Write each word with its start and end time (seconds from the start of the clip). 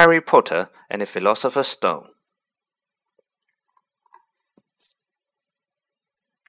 Harry 0.00 0.22
Potter 0.22 0.70
and 0.88 1.02
the 1.02 1.04
Philosopher's 1.04 1.68
Stone. 1.68 2.08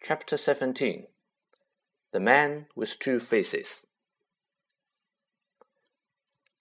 Chapter 0.02 0.38
17 0.38 1.08
The 2.14 2.20
Man 2.22 2.68
with 2.78 2.98
Two 2.98 3.20
Faces. 3.20 3.86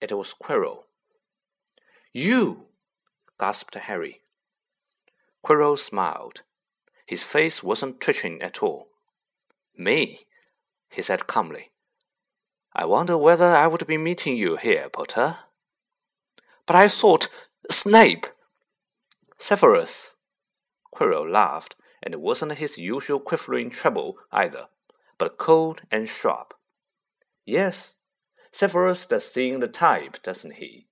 It 0.01 0.11
was 0.11 0.33
Quirrell. 0.33 0.83
You! 2.11 2.65
gasped 3.39 3.75
Harry. 3.75 4.19
Quirrell 5.45 5.79
smiled. 5.79 6.41
His 7.05 7.23
face 7.23 7.63
wasn't 7.63 8.01
twitching 8.01 8.41
at 8.41 8.61
all. 8.61 8.89
Me, 9.77 10.25
he 10.89 11.01
said 11.01 11.25
calmly. 11.25 11.71
I 12.75 12.83
wonder 12.83 13.17
whether 13.17 13.55
I 13.55 13.67
would 13.67 13.87
be 13.87 13.97
meeting 13.97 14.35
you 14.35 14.57
here, 14.57 14.89
Potter. 14.89 15.37
But 16.65 16.75
I 16.75 16.87
thought 16.87 17.29
Snape. 17.69 18.27
Severus. 19.37 20.15
Quirrell 20.93 21.29
laughed, 21.29 21.75
and 22.03 22.13
it 22.13 22.21
wasn't 22.21 22.53
his 22.53 22.77
usual 22.77 23.19
quivering 23.19 23.69
treble 23.69 24.17
either, 24.31 24.67
but 25.17 25.37
cold 25.37 25.81
and 25.91 26.07
sharp. 26.07 26.53
Yes, 27.45 27.95
Severus 28.51 29.05
does 29.05 29.31
seem 29.31 29.59
the 29.59 29.67
type, 29.67 30.21
doesn't 30.21 30.55
he? 30.55 30.87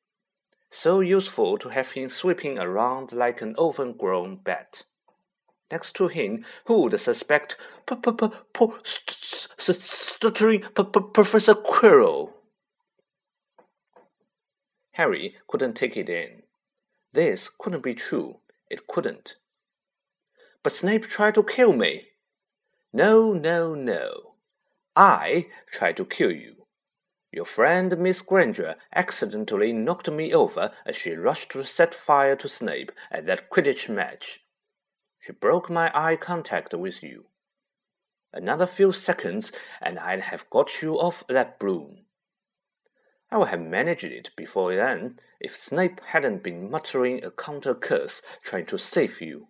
So 0.71 0.99
useful 0.99 1.57
to 1.59 1.69
have 1.69 1.91
him 1.91 2.09
sweeping 2.09 2.57
around 2.59 3.11
like 3.11 3.41
an 3.41 3.55
overgrown 3.57 4.37
bat. 4.37 4.83
Next 5.71 5.93
to 5.97 6.07
him, 6.07 6.45
who 6.65 6.81
would 6.81 6.99
suspect 6.99 7.57
stuttering 9.57 10.61
Professor 11.13 11.53
Quirrell? 11.53 12.33
Harry 14.99 15.33
couldn't 15.47 15.75
take 15.75 15.95
it 15.95 16.09
in. 16.09 16.43
This 17.13 17.49
couldn't 17.57 17.83
be 17.83 17.95
true. 17.95 18.41
It 18.69 18.85
couldn't. 18.85 19.37
But 20.61 20.73
Snape 20.73 21.07
tried 21.07 21.35
to 21.35 21.43
kill 21.43 21.71
me. 21.71 22.09
No, 22.91 23.31
no, 23.31 23.73
no. 23.73 24.33
I 24.97 25.47
tried 25.71 25.95
to 25.95 26.05
kill 26.05 26.33
you. 26.33 26.65
Your 27.31 27.45
friend 27.45 27.97
Miss 27.97 28.21
Granger 28.21 28.75
accidentally 28.93 29.71
knocked 29.71 30.11
me 30.11 30.33
over 30.33 30.73
as 30.85 30.97
she 30.97 31.13
rushed 31.13 31.51
to 31.51 31.63
set 31.63 31.95
fire 31.95 32.35
to 32.35 32.49
Snape 32.49 32.91
at 33.09 33.25
that 33.25 33.49
Quidditch 33.49 33.87
match. 33.87 34.43
She 35.17 35.31
broke 35.31 35.69
my 35.69 35.89
eye 35.93 36.17
contact 36.17 36.73
with 36.73 37.01
you. 37.01 37.27
Another 38.33 38.67
few 38.67 38.91
seconds, 38.91 39.53
and 39.81 39.97
I'd 39.97 40.23
have 40.23 40.49
got 40.49 40.81
you 40.81 40.99
off 40.99 41.23
that 41.29 41.57
broom. 41.57 41.99
I 43.31 43.37
would 43.37 43.49
have 43.49 43.61
managed 43.61 44.05
it 44.05 44.31
before 44.35 44.75
then 44.75 45.19
if 45.39 45.55
Snape 45.55 46.01
hadn't 46.05 46.43
been 46.43 46.69
muttering 46.69 47.23
a 47.23 47.31
counter 47.31 47.75
curse 47.75 48.21
trying 48.41 48.65
to 48.67 48.77
save 48.77 49.21
you. 49.21 49.47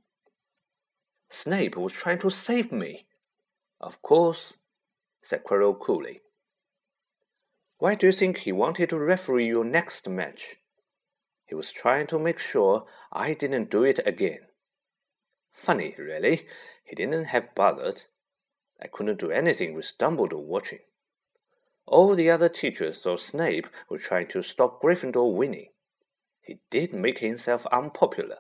Snape 1.30 1.78
was 1.78 1.94
trying 1.94 2.20
to 2.20 2.30
save 2.30 2.72
me. 2.72 3.08
Of 3.80 4.02
course, 4.02 4.56
said 5.22 5.44
Quirrell 5.44 5.80
coolly. 5.80 6.22
Why 7.78 7.96
do 7.96 8.08
you 8.08 8.12
think 8.12 8.40
he 8.40 8.52
wanted 8.52 8.90
to 8.90 9.00
referee 9.00 9.48
your 9.48 9.64
next 9.64 10.10
match? 10.10 10.58
He 11.46 11.56
was 11.56 11.72
trying 11.72 12.08
to 12.08 12.20
make 12.20 12.40
sure 12.40 12.86
I 13.12 13.34
didn't 13.34 13.72
do 13.72 13.84
it 13.84 14.00
again. 14.06 14.40
Funny, 15.54 15.96
really. 15.98 16.48
He 16.84 16.96
didn't 16.96 17.26
have 17.26 17.56
bothered. 17.56 18.04
I 18.82 18.88
couldn't 18.88 19.20
do 19.20 19.32
anything 19.32 19.74
with 19.74 19.94
Dumbledore 19.98 20.44
watching. 20.44 20.80
All 21.90 22.14
the 22.14 22.30
other 22.30 22.50
teachers 22.50 23.00
thought 23.00 23.20
Snape 23.20 23.68
was 23.90 24.04
trying 24.04 24.28
to 24.28 24.44
stop 24.44 24.80
Gryffindor 24.80 25.34
winning. 25.34 25.70
He 26.40 26.60
did 26.70 26.94
make 26.94 27.18
himself 27.18 27.66
unpopular. 27.72 28.38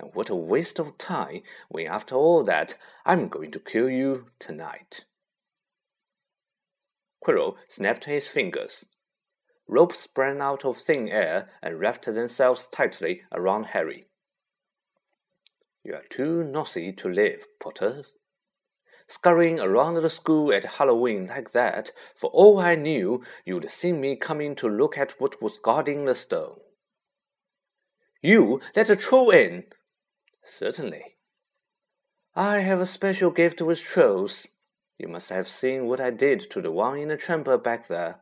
And 0.00 0.12
what 0.12 0.28
a 0.28 0.34
waste 0.34 0.80
of 0.80 0.98
time 0.98 1.42
when 1.68 1.86
after 1.86 2.16
all 2.16 2.42
that 2.42 2.74
I'm 3.06 3.28
going 3.28 3.52
to 3.52 3.60
kill 3.60 3.88
you 3.88 4.26
tonight. 4.40 5.04
Quirrell 7.24 7.54
snapped 7.68 8.06
his 8.06 8.26
fingers. 8.26 8.86
Ropes 9.68 10.00
sprang 10.00 10.40
out 10.40 10.64
of 10.64 10.78
thin 10.78 11.08
air 11.08 11.48
and 11.62 11.78
wrapped 11.78 12.06
themselves 12.06 12.66
tightly 12.72 13.22
around 13.30 13.66
Harry. 13.66 14.08
You 15.84 15.94
are 15.94 16.04
too 16.10 16.42
naughty 16.42 16.92
to 16.92 17.08
live, 17.08 17.46
Potter, 17.60 18.02
scurrying 19.12 19.60
around 19.60 19.94
the 19.94 20.08
school 20.08 20.52
at 20.52 20.64
Halloween 20.64 21.26
like 21.26 21.52
that, 21.52 21.92
for 22.16 22.30
all 22.30 22.58
I 22.58 22.76
knew, 22.76 23.22
you'd 23.44 23.70
see 23.70 23.92
me 23.92 24.16
coming 24.16 24.54
to 24.56 24.68
look 24.68 24.96
at 24.96 25.20
what 25.20 25.42
was 25.42 25.58
guarding 25.62 26.06
the 26.06 26.14
stone. 26.14 26.58
You 28.22 28.60
let 28.74 28.88
a 28.88 28.96
troll 28.96 29.30
in? 29.30 29.64
Certainly. 30.44 31.16
I 32.34 32.60
have 32.60 32.80
a 32.80 32.86
special 32.86 33.30
gift 33.30 33.60
with 33.60 33.80
trolls. 33.80 34.46
You 34.96 35.08
must 35.08 35.28
have 35.28 35.48
seen 35.48 35.86
what 35.86 36.00
I 36.00 36.10
did 36.10 36.50
to 36.50 36.62
the 36.62 36.72
one 36.72 36.98
in 36.98 37.08
the 37.08 37.16
chamber 37.18 37.58
back 37.58 37.88
there. 37.88 38.20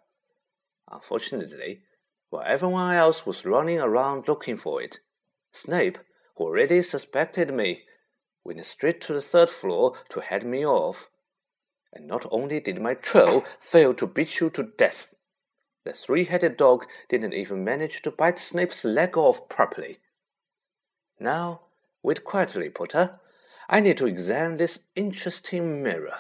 Unfortunately, 0.91 1.83
while 2.31 2.45
everyone 2.45 2.95
else 2.97 3.25
was 3.25 3.45
running 3.45 3.79
around 3.79 4.27
looking 4.27 4.57
for 4.57 4.83
it, 4.83 4.99
Snape, 5.53 5.99
who 6.37 6.45
already 6.45 6.83
suspected 6.83 7.55
me, 7.55 7.83
went 8.45 8.65
straight 8.65 9.01
to 9.03 9.13
the 9.13 9.23
third 9.23 9.51
floor 9.51 9.95
to 10.11 10.21
head 10.21 10.45
me 10.45 10.65
off. 10.65 11.09
And 11.93 12.07
not 12.07 12.27
only 12.31 12.61
did 12.61 12.81
my 12.81 12.95
troll 12.95 13.45
fail 13.59 13.95
to 13.95 14.07
beat 14.07 14.41
you 14.41 14.51
to 14.51 14.71
death, 14.79 15.15
the 15.85 15.93
three 15.93 16.25
headed 16.25 16.57
dog 16.57 16.87
didn't 17.09 17.33
even 17.33 17.65
manage 17.65 18.03
to 18.03 18.11
bite 18.11 18.39
Snape's 18.39 18.85
leg 18.85 19.17
off 19.17 19.49
properly. 19.49 19.99
Now, 21.19 21.63
wait 22.03 22.25
quietly, 22.25 22.69
Potter. 22.71 23.19
I 23.69 23.81
need 23.81 23.99
to 23.99 24.07
examine 24.07 24.57
this 24.57 24.81
interesting 24.95 25.83
mirror. 25.83 26.17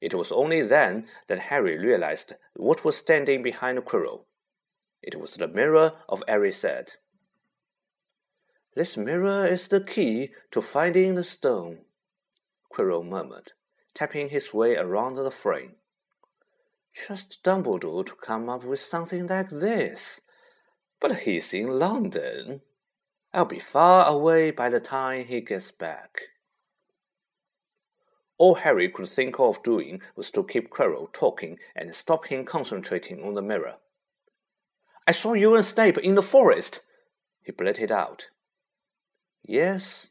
It 0.00 0.14
was 0.14 0.30
only 0.32 0.60
then 0.60 1.06
that 1.28 1.48
Harry 1.48 1.78
realized 1.78 2.34
what 2.54 2.84
was 2.84 2.96
standing 2.96 3.42
behind 3.42 3.78
Quirrell. 3.86 4.24
It 5.02 5.18
was 5.18 5.34
the 5.34 5.48
mirror 5.48 5.92
of 6.08 6.22
Erised. 6.28 6.96
This 8.74 8.96
mirror 8.96 9.46
is 9.46 9.68
the 9.68 9.80
key 9.80 10.30
to 10.50 10.60
finding 10.60 11.14
the 11.14 11.22
stone, 11.22 11.84
Quirrell 12.72 13.06
murmured, 13.06 13.52
tapping 13.94 14.30
his 14.30 14.52
way 14.52 14.74
around 14.74 15.14
the 15.14 15.30
frame. 15.30 15.76
Trust 16.92 17.44
Dumbledore 17.44 18.04
to 18.06 18.14
come 18.14 18.48
up 18.48 18.64
with 18.64 18.80
something 18.80 19.28
like 19.28 19.50
this. 19.50 20.20
But 21.00 21.20
he's 21.20 21.54
in 21.54 21.68
London. 21.68 22.62
I'll 23.32 23.44
be 23.44 23.60
far 23.60 24.08
away 24.08 24.50
by 24.50 24.70
the 24.70 24.80
time 24.80 25.26
he 25.26 25.40
gets 25.40 25.70
back. 25.70 26.22
All 28.38 28.56
Harry 28.56 28.88
could 28.88 29.08
think 29.08 29.38
of 29.38 29.62
doing 29.62 30.02
was 30.16 30.30
to 30.30 30.42
keep 30.42 30.70
Quirrell 30.70 31.12
talking 31.12 31.58
and 31.76 31.94
stop 31.94 32.26
him 32.26 32.44
concentrating 32.44 33.22
on 33.22 33.34
the 33.34 33.42
mirror. 33.42 33.74
I 35.06 35.12
saw 35.12 35.34
you 35.34 35.54
and 35.54 35.64
Snape 35.64 35.98
in 35.98 36.16
the 36.16 36.22
forest, 36.22 36.80
he 37.42 37.52
blurted 37.52 37.92
out. 37.92 38.28
Yes, 39.46 40.06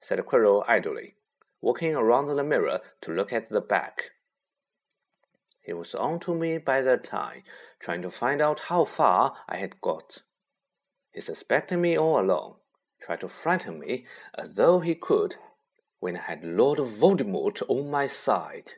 said 0.00 0.18
Quirrell 0.26 0.64
idly, 0.66 1.14
walking 1.60 1.94
around 1.94 2.34
the 2.34 2.42
mirror 2.42 2.80
to 3.02 3.12
look 3.12 3.32
at 3.32 3.48
the 3.48 3.60
back. 3.60 4.10
He 5.62 5.72
was 5.72 5.94
on 5.94 6.18
to 6.20 6.34
me 6.34 6.58
by 6.58 6.80
that 6.82 7.04
time, 7.04 7.44
trying 7.78 8.02
to 8.02 8.10
find 8.10 8.40
out 8.40 8.60
how 8.60 8.84
far 8.84 9.36
I 9.48 9.56
had 9.56 9.80
got. 9.80 10.22
He 11.12 11.20
suspected 11.20 11.78
me 11.78 11.96
all 11.96 12.20
along, 12.20 12.56
tried 13.00 13.20
to 13.20 13.28
frighten 13.28 13.78
me 13.78 14.06
as 14.34 14.54
though 14.54 14.80
he 14.80 14.94
could, 14.94 15.36
when 16.00 16.16
I 16.16 16.22
had 16.22 16.44
Lord 16.44 16.78
Voldemort 16.78 17.62
on 17.68 17.90
my 17.90 18.06
side. 18.06 18.74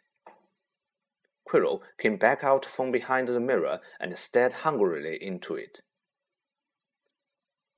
Quirrell 1.49 1.81
came 1.99 2.17
back 2.19 2.45
out 2.45 2.67
from 2.67 2.93
behind 2.93 3.29
the 3.29 3.41
mirror 3.41 3.81
and 3.99 4.19
stared 4.19 4.53
hungrily 4.53 5.19
into 5.21 5.55
it. 5.55 5.81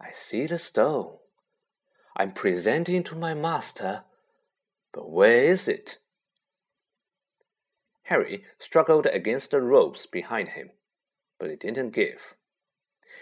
I 0.01 0.11
see 0.11 0.47
the 0.47 0.59
stone, 0.59 1.19
I'm 2.17 2.33
presenting 2.33 3.03
to 3.05 3.15
my 3.15 3.35
master, 3.35 4.05
but 4.93 5.11
where 5.11 5.45
is 5.45 5.69
it? 5.69 5.99
Harry 8.05 8.45
struggled 8.59 9.07
against 9.07 9.53
the 9.53 9.61
ropes 9.61 10.07
behind 10.07 10.51
him, 10.51 10.71
but 11.39 11.49
it 11.49 11.61
didn't 11.61 11.91
give. 11.91 12.35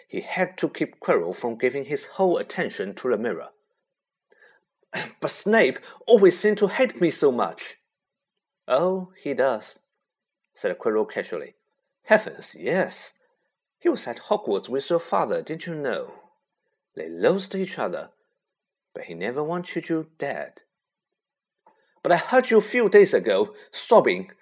He 0.08 0.22
had 0.22 0.56
to 0.58 0.70
keep 0.70 1.00
Quirrell 1.00 1.36
from 1.36 1.58
giving 1.58 1.84
his 1.84 2.06
whole 2.06 2.38
attention 2.38 2.94
to 2.94 3.10
the 3.10 3.18
mirror. 3.18 3.50
But 5.20 5.30
Snape 5.30 5.78
always 6.06 6.38
seemed 6.38 6.56
to 6.58 6.68
hate 6.68 6.98
me 7.00 7.10
so 7.10 7.30
much. 7.30 7.76
Oh, 8.66 9.12
he 9.22 9.34
does, 9.34 9.78
said 10.54 10.78
Quirrell 10.78 11.10
casually. 11.10 11.56
Heavens, 12.04 12.56
yes. 12.58 13.12
He 13.78 13.90
was 13.90 14.06
at 14.06 14.28
Hogwarts 14.28 14.70
with 14.70 14.88
your 14.88 14.98
father, 14.98 15.42
didn't 15.42 15.66
you 15.66 15.74
know? 15.74 16.14
They 16.96 17.10
loathed 17.10 17.54
each 17.54 17.78
other 17.78 18.10
but 18.98 19.06
he 19.06 19.14
never 19.14 19.44
wanted 19.44 19.88
you 19.88 20.08
dead. 20.18 20.62
But 22.02 22.10
I 22.10 22.16
heard 22.16 22.50
you 22.50 22.58
a 22.58 22.60
few 22.60 22.88
days 22.88 23.14
ago, 23.14 23.54
sobbing. 23.70 24.32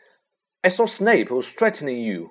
I 0.64 0.68
saw 0.68 0.86
Snape 0.86 1.30
was 1.30 1.46
threatening 1.46 2.00
you. 2.00 2.30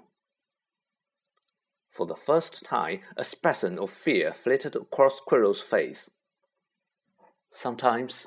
For 1.92 2.08
the 2.08 2.16
first 2.16 2.66
time, 2.66 3.02
a 3.16 3.24
spasm 3.24 3.78
of 3.78 3.92
fear 3.92 4.34
flitted 4.34 4.76
across 4.76 5.20
Quirrell's 5.20 5.62
face. 5.62 6.10
Sometimes, 7.54 8.26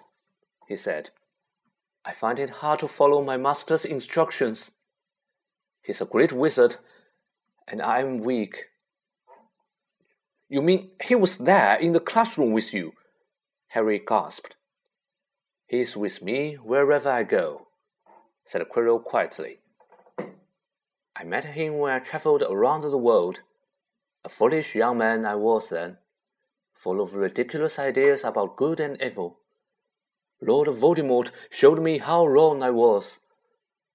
he 0.68 0.76
said, 0.76 1.10
I 2.04 2.12
find 2.12 2.38
it 2.38 2.50
hard 2.50 2.78
to 2.78 2.86
follow 2.86 3.20
my 3.24 3.36
master's 3.36 3.84
instructions. 3.84 4.70
He's 5.82 6.00
a 6.00 6.04
great 6.04 6.32
wizard, 6.32 6.76
and 7.66 7.82
I 7.82 7.98
am 7.98 8.18
weak. 8.18 8.66
You 10.48 10.62
mean 10.62 10.92
he 11.02 11.16
was 11.16 11.38
there 11.38 11.74
in 11.74 11.94
the 11.94 12.00
classroom 12.00 12.52
with 12.52 12.72
you? 12.72 12.92
Harry 13.78 14.00
gasped. 14.00 14.56
He 15.68 15.82
is 15.82 15.96
with 15.96 16.20
me 16.20 16.54
wherever 16.54 17.08
I 17.08 17.22
go, 17.22 17.68
said 18.44 18.68
Quirrell 18.68 19.04
quietly. 19.04 19.60
I 21.14 21.22
met 21.22 21.44
him 21.44 21.78
when 21.78 21.92
I 21.92 22.00
travelled 22.00 22.42
around 22.42 22.80
the 22.80 22.98
world. 22.98 23.38
A 24.24 24.28
foolish 24.28 24.74
young 24.74 24.98
man 24.98 25.24
I 25.24 25.36
was 25.36 25.68
then, 25.68 25.98
full 26.74 27.00
of 27.00 27.14
ridiculous 27.14 27.78
ideas 27.78 28.24
about 28.24 28.56
good 28.56 28.80
and 28.80 29.00
evil. 29.00 29.38
Lord 30.42 30.66
Voldemort 30.66 31.30
showed 31.48 31.80
me 31.80 31.98
how 31.98 32.26
wrong 32.26 32.64
I 32.64 32.70
was. 32.70 33.20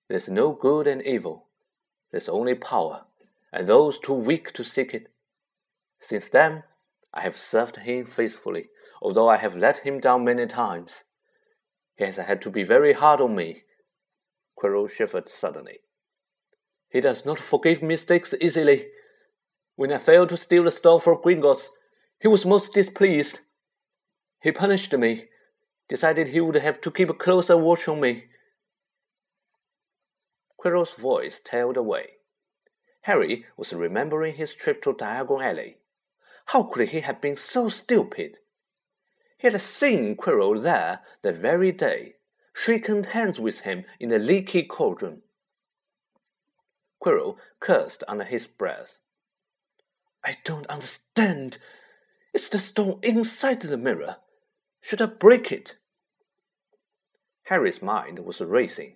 There's 0.08 0.30
no 0.30 0.54
good 0.54 0.88
and 0.88 1.02
evil. 1.02 1.48
There's 2.10 2.30
only 2.30 2.56
power, 2.56 3.04
and 3.52 3.68
those 3.68 4.00
too 4.00 4.14
weak 4.14 4.54
to 4.54 4.64
seek 4.64 4.94
it. 4.94 5.08
Since 6.00 6.30
then, 6.30 6.64
I 7.14 7.20
have 7.20 7.36
served 7.36 7.76
him 7.76 8.06
faithfully, 8.06 8.70
although 9.04 9.28
I 9.28 9.36
have 9.36 9.56
let 9.56 9.80
him 9.80 10.00
down 10.00 10.24
many 10.24 10.48
times. 10.48 11.04
He 11.98 12.06
has 12.06 12.16
had 12.16 12.42
to 12.44 12.50
be 12.50 12.64
very 12.64 12.94
hard 12.94 13.20
on 13.20 13.36
me. 13.36 13.64
Quirrell 14.58 14.90
shivered 14.90 15.28
suddenly. 15.28 15.82
He 16.90 17.02
does 17.02 17.26
not 17.26 17.38
forgive 17.38 17.84
mistakes 17.84 18.34
easily. 18.40 18.88
When 19.76 19.92
I 19.92 19.98
failed 19.98 20.30
to 20.30 20.38
steal 20.38 20.64
the 20.64 20.72
stone 20.72 21.02
for 21.02 21.22
Gringotts, 21.22 21.68
he 22.20 22.30
was 22.30 22.46
most 22.46 22.74
displeased. 22.74 23.42
He 24.42 24.54
punished 24.54 24.94
me, 24.94 25.26
decided 25.90 26.28
he 26.28 26.40
would 26.40 26.56
have 26.56 26.80
to 26.82 26.92
keep 26.92 27.10
a 27.10 27.14
closer 27.14 27.58
watch 27.58 27.90
on 27.90 28.00
me. 28.00 28.26
Quirrell's 30.58 30.94
voice 30.94 31.42
tailed 31.44 31.76
away. 31.76 32.12
Harry 33.02 33.46
was 33.58 33.74
remembering 33.74 34.36
his 34.36 34.54
trip 34.54 34.82
to 34.84 34.94
Diagon 34.94 35.44
Alley. 35.44 35.78
How 36.48 36.64
could 36.64 36.90
he 36.90 37.02
have 37.02 37.20
been 37.20 37.36
so 37.36 37.68
stupid? 37.68 38.38
He 39.44 39.50
had 39.52 39.60
seen 39.60 40.16
Quirrell 40.16 40.64
there 40.64 41.02
that 41.22 41.36
very 41.36 41.74
day, 41.74 42.16
shaken 42.54 43.04
hands 43.04 43.42
with 43.42 43.60
him 43.60 43.84
in 44.00 44.08
the 44.08 44.18
leaky 44.18 44.64
cauldron. 44.64 45.22
Quirrell 47.04 47.36
cursed 47.60 48.06
under 48.08 48.24
his 48.24 48.48
breath. 48.48 49.00
I 50.24 50.36
don't 50.46 50.66
understand. 50.68 51.58
It's 52.34 52.48
the 52.48 52.58
stone 52.58 53.00
inside 53.04 53.60
the 53.60 53.78
mirror. 53.78 54.16
Should 54.80 55.02
I 55.02 55.08
break 55.08 55.52
it? 55.52 55.76
Harry's 57.48 57.82
mind 57.82 58.20
was 58.20 58.40
racing. 58.40 58.96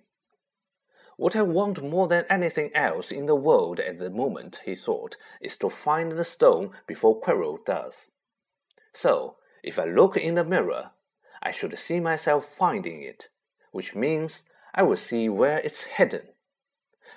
What 1.18 1.36
I 1.36 1.42
want 1.42 1.84
more 1.84 2.08
than 2.08 2.24
anything 2.30 2.70
else 2.74 3.10
in 3.12 3.26
the 3.26 3.34
world 3.34 3.80
at 3.80 3.98
the 3.98 4.08
moment, 4.08 4.60
he 4.64 4.74
thought, 4.74 5.18
is 5.42 5.58
to 5.58 5.68
find 5.68 6.12
the 6.12 6.24
stone 6.24 6.70
before 6.86 7.20
Quirrell 7.20 7.62
does. 7.66 8.06
So, 8.94 9.36
if 9.68 9.78
I 9.78 9.84
look 9.84 10.16
in 10.16 10.34
the 10.34 10.44
mirror, 10.44 10.90
I 11.42 11.52
should 11.52 11.78
see 11.78 12.00
myself 12.00 12.44
finding 12.46 13.02
it, 13.02 13.28
which 13.70 13.94
means 13.94 14.42
I 14.74 14.82
will 14.82 14.96
see 14.96 15.28
where 15.28 15.58
it's 15.58 15.84
hidden. 15.84 16.28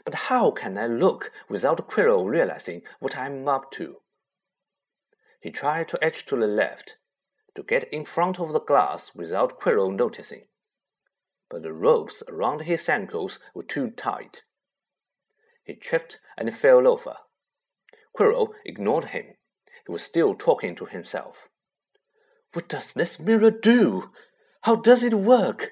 But 0.06 0.16
how 0.30 0.52
can 0.52 0.78
I 0.78 0.86
look 0.86 1.32
without 1.50 1.90
Quirrell 1.90 2.30
realizing 2.30 2.84
what 3.00 3.18
I'm 3.18 3.48
up 3.48 3.72
to? 3.72 3.98
He 5.40 5.50
tried 5.50 5.88
to 5.90 6.04
edge 6.04 6.26
to 6.28 6.36
the 6.36 6.48
left, 6.48 6.98
to 7.56 7.64
get 7.64 7.92
in 7.92 8.06
front 8.06 8.40
of 8.40 8.54
the 8.54 8.62
glass 8.62 9.12
without 9.16 9.60
Quirrell 9.60 9.96
noticing 9.96 10.44
but 11.52 11.64
the 11.64 11.74
ropes 11.74 12.24
around 12.30 12.62
his 12.62 12.88
ankles 12.88 13.38
were 13.54 13.64
too 13.64 13.90
tight. 13.92 14.44
He 15.66 15.76
tripped 15.76 16.20
and 16.38 16.56
fell 16.56 16.88
over. 16.88 17.18
Quirrell 18.18 18.54
ignored 18.66 19.06
him. 19.06 19.36
He 19.86 19.92
was 19.92 20.02
still 20.02 20.34
talking 20.34 20.76
to 20.78 20.86
himself. 20.86 21.50
What 22.54 22.68
does 22.68 22.94
this 22.94 23.20
mirror 23.20 23.52
do? 23.52 24.12
How 24.62 24.76
does 24.76 25.04
it 25.04 25.14
work? 25.14 25.72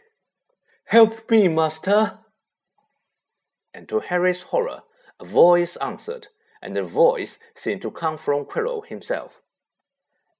Help 0.85 1.29
me, 1.29 1.47
master! 1.47 2.19
And 3.73 3.87
to 3.89 3.99
Harry's 3.99 4.43
horror, 4.43 4.83
a 5.19 5.25
voice 5.25 5.75
answered, 5.77 6.29
and 6.61 6.75
the 6.75 6.83
voice 6.83 7.37
seemed 7.55 7.81
to 7.83 7.91
come 7.91 8.17
from 8.17 8.45
Quirrell 8.45 8.87
himself. 8.87 9.41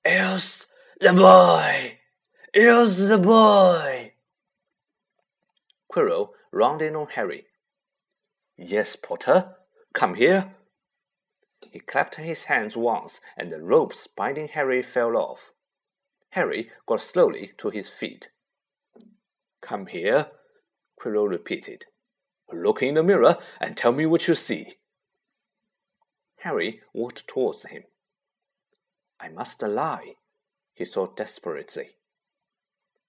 It's 0.06 0.65
the 1.00 1.13
boy! 1.13 2.00
It's 2.53 2.97
the 2.97 3.18
boy! 3.18 4.13
Quirrell 5.91 6.30
rounded 6.51 6.95
on 6.95 7.07
Harry. 7.07 7.45
Yes, 8.57 8.95
Potter, 8.95 9.56
come 9.94 10.15
here. 10.15 10.56
He 11.71 11.80
clapped 11.80 12.15
his 12.15 12.45
hands 12.45 12.75
once, 12.77 13.19
and 13.38 13.51
the 13.51 13.62
ropes 13.62 14.07
binding 14.07 14.47
Harry 14.50 14.81
fell 14.81 15.15
off. 15.18 15.51
Harry 16.31 16.70
got 16.86 17.02
slowly 17.02 17.54
to 17.58 17.70
his 17.70 17.90
feet. 17.90 18.30
Come 19.62 19.88
here, 19.88 20.28
Quirrell 21.00 21.30
repeated. 21.30 21.86
Look 22.52 22.81
in 22.81 22.96
the 22.96 23.04
mirror 23.04 23.38
and 23.60 23.76
tell 23.76 23.92
me 23.92 24.06
what 24.06 24.28
you 24.28 24.36
see. 24.36 24.76
Harry 26.38 26.81
walked 26.94 27.28
towards 27.28 27.64
him. 27.64 27.84
I 29.20 29.30
must 29.30 29.62
lie, 29.62 30.14
he 30.74 30.86
thought 30.86 31.18
desperately. 31.18 31.90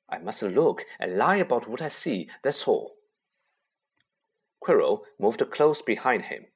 I 0.08 0.18
must 0.18 0.42
look 0.42 0.84
and 0.98 1.16
lie 1.16 1.36
about 1.36 1.68
what 1.68 1.80
I 1.80 1.88
see, 1.88 2.28
that's 2.42 2.66
all. 2.66 2.96
Quirrell 4.62 5.02
moved 5.18 5.42
close 5.50 5.80
behind 5.80 6.24
him. 6.24 6.46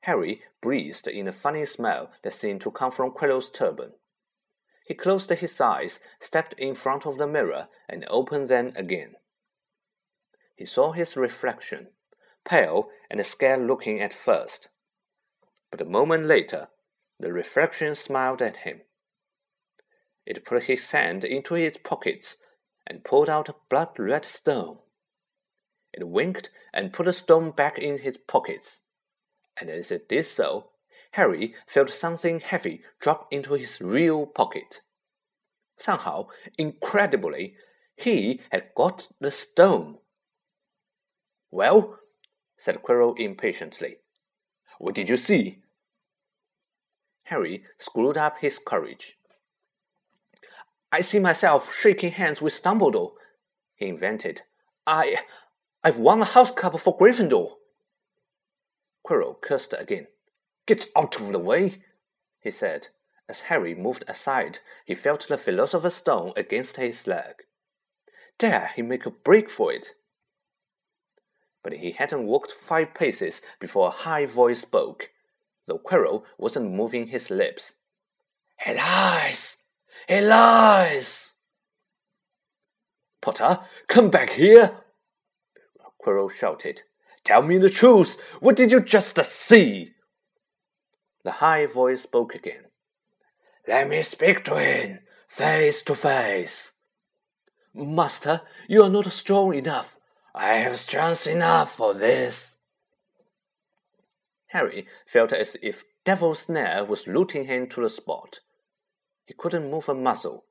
Harry 0.00 0.42
breathed 0.62 1.06
in 1.06 1.28
a 1.28 1.32
funny 1.32 1.64
smell 1.66 2.10
that 2.22 2.32
seemed 2.32 2.60
to 2.62 2.70
come 2.70 2.90
from 2.90 3.10
Quirrell's 3.10 3.50
turban. 3.50 3.92
He 4.84 4.94
closed 4.94 5.30
his 5.30 5.60
eyes, 5.60 5.98
stepped 6.20 6.54
in 6.54 6.74
front 6.74 7.06
of 7.06 7.16
the 7.16 7.26
mirror, 7.26 7.68
and 7.88 8.04
opened 8.08 8.48
them 8.48 8.72
again. 8.76 9.16
He 10.54 10.66
saw 10.66 10.92
his 10.92 11.16
reflection, 11.16 11.88
pale 12.44 12.90
and 13.10 13.24
scared 13.24 13.66
looking 13.66 14.00
at 14.00 14.12
first. 14.12 14.68
But 15.70 15.80
a 15.80 15.86
moment 15.86 16.26
later, 16.26 16.68
the 17.18 17.32
reflection 17.32 17.94
smiled 17.94 18.42
at 18.42 18.58
him. 18.58 18.82
It 20.26 20.44
put 20.44 20.64
his 20.64 20.90
hand 20.90 21.24
into 21.24 21.54
his 21.54 21.78
pockets 21.78 22.36
and 22.86 23.04
pulled 23.04 23.30
out 23.30 23.48
a 23.48 23.56
blood 23.70 23.98
red 23.98 24.24
stone. 24.24 24.78
It 25.92 26.06
winked 26.06 26.50
and 26.72 26.92
put 26.92 27.06
the 27.06 27.12
stone 27.12 27.50
back 27.50 27.78
in 27.78 27.98
his 27.98 28.18
pockets, 28.18 28.82
and 29.58 29.70
as 29.70 29.90
it 29.90 30.08
did 30.08 30.26
so, 30.26 30.70
Harry 31.14 31.54
felt 31.68 31.90
something 31.90 32.40
heavy 32.40 32.82
drop 33.00 33.28
into 33.30 33.54
his 33.54 33.80
real 33.80 34.26
pocket. 34.26 34.80
Somehow, 35.76 36.26
incredibly, 36.58 37.54
he 37.96 38.40
had 38.50 38.64
got 38.76 39.06
the 39.20 39.30
stone. 39.30 39.98
Well, 41.52 42.00
said 42.58 42.82
Quirrell 42.82 43.16
impatiently, 43.16 43.98
what 44.80 44.96
did 44.96 45.08
you 45.08 45.16
see? 45.16 45.62
Harry 47.26 47.62
screwed 47.78 48.16
up 48.16 48.38
his 48.40 48.58
courage. 48.58 49.16
I 50.90 51.00
see 51.00 51.20
myself 51.20 51.72
shaking 51.72 52.10
hands 52.10 52.42
with 52.42 52.60
Dumbledore, 52.60 53.12
he 53.76 53.86
invented. 53.86 54.42
I, 54.84 55.18
I've 55.84 55.98
won 55.98 56.22
a 56.22 56.24
house 56.24 56.50
cup 56.50 56.76
for 56.80 56.98
Gryffindor. 56.98 57.52
Quirrell 59.06 59.40
cursed 59.40 59.74
again. 59.78 60.08
Get 60.66 60.86
out 60.96 61.20
of 61.20 61.32
the 61.32 61.38
way, 61.38 61.82
he 62.40 62.50
said. 62.50 62.88
As 63.28 63.40
Harry 63.42 63.74
moved 63.74 64.04
aside, 64.06 64.58
he 64.84 64.94
felt 64.94 65.28
the 65.28 65.38
Philosopher's 65.38 65.94
Stone 65.94 66.32
against 66.36 66.76
his 66.76 67.06
leg. 67.06 67.44
Dare 68.38 68.70
he 68.74 68.82
make 68.82 69.06
a 69.06 69.10
break 69.10 69.48
for 69.48 69.72
it? 69.72 69.92
But 71.62 71.74
he 71.74 71.92
hadn't 71.92 72.26
walked 72.26 72.52
five 72.52 72.92
paces 72.94 73.40
before 73.60 73.88
a 73.88 74.02
high 74.02 74.26
voice 74.26 74.60
spoke, 74.60 75.10
though 75.66 75.78
Quirrell 75.78 76.24
wasn't 76.36 76.72
moving 76.72 77.08
his 77.08 77.30
lips. 77.30 77.72
He 78.60 78.74
lies! 78.74 79.56
He 80.06 80.20
lies! 80.20 81.32
Potter, 83.22 83.60
come 83.88 84.10
back 84.10 84.30
here! 84.30 84.78
Quirrell 86.04 86.30
shouted. 86.30 86.82
Tell 87.24 87.40
me 87.42 87.56
the 87.56 87.70
truth! 87.70 88.20
What 88.40 88.56
did 88.56 88.70
you 88.70 88.80
just 88.80 89.22
see? 89.24 89.94
The 91.24 91.32
high 91.32 91.66
voice 91.66 92.02
spoke 92.02 92.34
again. 92.34 92.66
Let 93.66 93.88
me 93.88 94.02
speak 94.02 94.44
to 94.44 94.56
him, 94.56 95.00
face 95.26 95.82
to 95.84 95.94
face. 95.94 96.72
Master, 97.72 98.42
you 98.68 98.82
are 98.82 98.90
not 98.90 99.10
strong 99.10 99.54
enough. 99.54 99.96
I 100.34 100.54
have 100.54 100.78
strength 100.78 101.26
enough 101.26 101.74
for 101.74 101.94
this. 101.94 102.56
Harry 104.48 104.86
felt 105.06 105.32
as 105.32 105.56
if 105.62 105.84
Devil's 106.04 106.40
Snare 106.40 106.84
was 106.84 107.08
rooting 107.08 107.46
him 107.46 107.68
to 107.70 107.80
the 107.80 107.88
spot. 107.88 108.40
He 109.24 109.34
couldn't 109.34 109.70
move 109.70 109.88
a 109.88 109.94
muscle. 109.94 110.44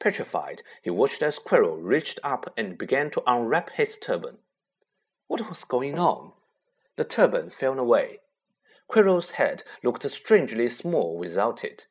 Petrified, 0.00 0.62
he 0.82 0.90
watched 0.90 1.22
as 1.22 1.38
Quirrell 1.38 1.78
reached 1.80 2.18
up 2.24 2.52
and 2.56 2.78
began 2.78 3.10
to 3.10 3.22
unwrap 3.26 3.70
his 3.70 3.98
turban. 3.98 4.38
What 5.28 5.48
was 5.48 5.64
going 5.64 5.98
on? 5.98 6.32
The 6.96 7.04
turban 7.04 7.50
fell 7.50 7.78
away. 7.78 8.20
Quirrell's 8.88 9.32
head 9.32 9.64
looked 9.82 10.08
strangely 10.10 10.68
small 10.68 11.16
without 11.18 11.64
it. 11.64 11.86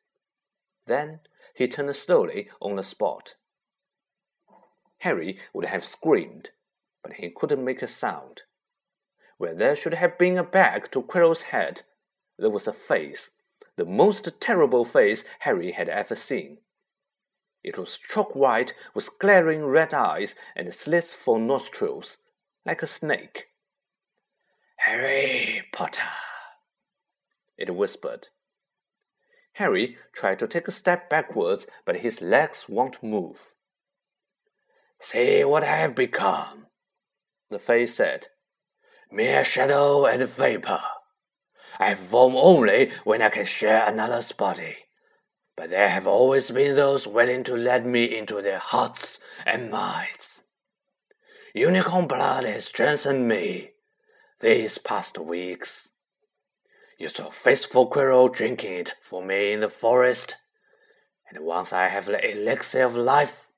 Then 0.86 1.20
he 1.54 1.68
turned 1.68 1.94
slowly 1.96 2.48
on 2.60 2.76
the 2.76 2.82
spot. 2.82 3.34
Harry 4.98 5.38
would 5.52 5.66
have 5.66 5.84
screamed, 5.84 6.50
but 7.02 7.14
he 7.14 7.30
couldn't 7.30 7.64
make 7.64 7.82
a 7.82 7.86
sound. 7.86 8.42
Where 9.36 9.54
there 9.54 9.76
should 9.76 9.94
have 9.94 10.16
been 10.16 10.38
a 10.38 10.44
bag 10.44 10.90
to 10.92 11.02
Quirrell's 11.02 11.42
head, 11.42 11.82
there 12.38 12.50
was 12.50 12.66
a 12.66 12.72
face, 12.72 13.30
the 13.76 13.84
most 13.84 14.40
terrible 14.40 14.84
face 14.84 15.24
Harry 15.40 15.72
had 15.72 15.88
ever 15.88 16.14
seen. 16.14 16.58
It 17.62 17.78
was 17.78 17.98
chalk 17.98 18.34
white 18.34 18.74
with 18.94 19.18
glaring 19.18 19.64
red 19.64 19.94
eyes 19.94 20.34
and 20.54 20.72
slits 20.74 21.14
for 21.14 21.38
nostrils, 21.38 22.18
like 22.66 22.82
a 22.82 22.86
snake. 22.86 23.48
Harry 24.76 25.62
Potter, 25.72 26.02
it 27.56 27.74
whispered. 27.74 28.28
Harry 29.54 29.96
tried 30.12 30.38
to 30.40 30.48
take 30.48 30.66
a 30.66 30.72
step 30.72 31.08
backwards, 31.08 31.66
but 31.84 31.96
his 31.96 32.20
legs 32.20 32.64
won't 32.68 33.02
move. 33.02 33.52
See 35.00 35.44
what 35.44 35.62
I 35.62 35.76
have 35.76 35.94
become, 35.94 36.66
the 37.50 37.58
face 37.58 37.94
said, 37.94 38.28
mere 39.10 39.44
shadow 39.44 40.06
and 40.06 40.28
vapor. 40.28 40.80
I 41.78 41.94
form 41.94 42.34
only 42.36 42.90
when 43.04 43.22
I 43.22 43.28
can 43.28 43.44
share 43.44 43.84
another's 43.86 44.32
body. 44.32 44.76
But 45.56 45.70
there 45.70 45.88
have 45.88 46.06
always 46.06 46.50
been 46.50 46.74
those 46.74 47.06
willing 47.06 47.44
to 47.44 47.56
let 47.56 47.86
me 47.86 48.04
into 48.16 48.42
their 48.42 48.58
hearts 48.58 49.20
and 49.46 49.70
minds. 49.70 50.42
Unicorn 51.54 52.08
blood 52.08 52.44
has 52.44 52.64
strengthened 52.64 53.28
me 53.28 53.70
these 54.40 54.78
past 54.78 55.16
weeks. 55.16 55.88
You 56.98 57.08
saw 57.08 57.30
faithful 57.30 57.90
Quirrell 57.90 58.32
drinking 58.32 58.74
it 58.74 58.94
for 59.00 59.22
me 59.22 59.52
in 59.52 59.60
the 59.60 59.68
forest, 59.68 60.36
and 61.28 61.44
once 61.44 61.72
I 61.72 61.88
have 61.88 62.06
the 62.06 62.30
elixir 62.30 62.84
of 62.84 62.96
life, 62.96 63.48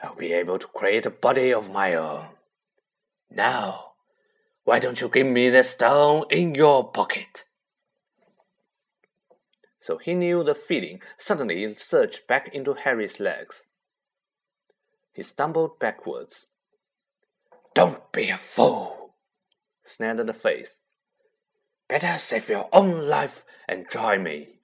I'll 0.00 0.14
be 0.14 0.32
able 0.32 0.58
to 0.58 0.66
create 0.68 1.06
a 1.06 1.10
body 1.10 1.52
of 1.52 1.70
my 1.70 1.94
own. 1.94 2.26
Now, 3.30 3.92
why 4.64 4.78
don't 4.78 5.00
you 5.00 5.08
give 5.08 5.26
me 5.26 5.50
the 5.50 5.64
stone 5.64 6.24
in 6.30 6.54
your 6.54 6.90
pocket? 6.90 7.44
So 9.80 9.98
he 9.98 10.14
knew 10.14 10.44
the 10.44 10.54
feeling 10.54 11.02
suddenly 11.18 11.74
surged 11.74 12.28
back 12.28 12.54
into 12.54 12.74
Harry's 12.74 13.18
legs. 13.18 13.64
He 15.12 15.24
stumbled 15.24 15.80
backwards. 15.80 16.46
Don't 17.74 18.12
be 18.12 18.30
a 18.30 18.38
fool, 18.38 19.16
snapped 19.84 20.24
the 20.24 20.32
face. 20.32 20.78
Better 21.88 22.16
save 22.18 22.48
your 22.48 22.68
own 22.72 23.06
life 23.06 23.44
and 23.68 23.90
join 23.90 24.22
me, 24.22 24.60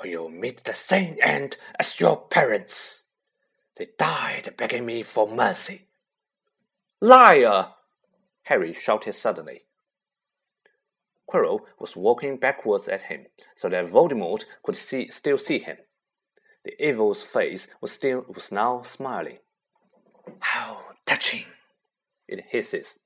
or 0.00 0.06
you'll 0.06 0.28
meet 0.28 0.64
the 0.64 0.74
same 0.74 1.16
end 1.22 1.56
as 1.78 2.00
your 2.00 2.16
parents. 2.16 3.04
They 3.76 3.88
died 3.98 4.54
begging 4.56 4.84
me 4.86 5.02
for 5.02 5.28
mercy. 5.28 5.86
Liar! 7.00 7.68
Harry 8.44 8.72
shouted 8.72 9.14
suddenly. 9.14 9.62
Quirrell 11.28 11.60
was 11.78 11.96
walking 11.96 12.36
backwards 12.36 12.88
at 12.88 13.02
him, 13.02 13.26
so 13.56 13.68
that 13.68 13.86
Voldemort 13.86 14.44
could 14.62 14.76
see, 14.76 15.08
still 15.08 15.38
see 15.38 15.58
him. 15.58 15.78
The 16.64 16.80
evil's 16.84 17.22
face 17.22 17.66
was 17.80 17.92
still 17.92 18.24
was 18.28 18.52
now 18.52 18.82
smiling. 18.82 19.38
How 20.40 20.80
touching! 21.06 21.46
It 22.28 22.44
hisses. 22.50 22.98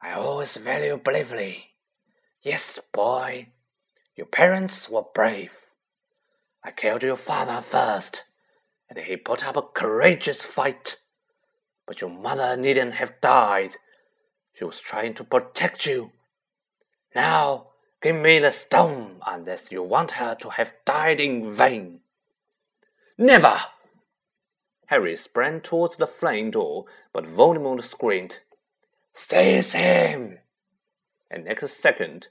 I 0.00 0.12
always 0.12 0.56
value 0.56 0.96
bravery. 0.96 1.71
Yes, 2.42 2.80
boy, 2.92 3.48
your 4.16 4.26
parents 4.26 4.88
were 4.88 5.04
brave. 5.14 5.54
I 6.64 6.70
killed 6.70 7.02
your 7.02 7.16
father 7.16 7.60
first, 7.62 8.24
and 8.88 8.98
he 8.98 9.16
put 9.16 9.46
up 9.46 9.56
a 9.56 9.62
courageous 9.62 10.42
fight. 10.42 10.96
But 11.86 12.00
your 12.00 12.10
mother 12.10 12.56
needn't 12.56 12.94
have 12.94 13.20
died 13.20 13.76
she 14.54 14.64
was 14.64 14.80
trying 14.80 15.14
to 15.14 15.24
protect 15.24 15.86
you. 15.86 16.12
Now, 17.14 17.68
give 18.02 18.16
me 18.16 18.38
the 18.38 18.50
stone 18.50 19.20
unless 19.26 19.72
you 19.72 19.82
want 19.82 20.12
her 20.12 20.34
to 20.36 20.50
have 20.50 20.74
died 20.84 21.20
in 21.20 21.50
vain. 21.52 22.00
Never! 23.16 23.60
Harry 24.86 25.16
sprang 25.16 25.60
towards 25.60 25.96
the 25.96 26.06
flame 26.06 26.50
door, 26.50 26.84
but 27.12 27.24
Voldemort 27.24 27.82
screamed, 27.82 28.40
Seize 29.14 29.72
him! 29.72 30.38
And 31.32 31.46
next 31.46 31.80
second, 31.80 32.28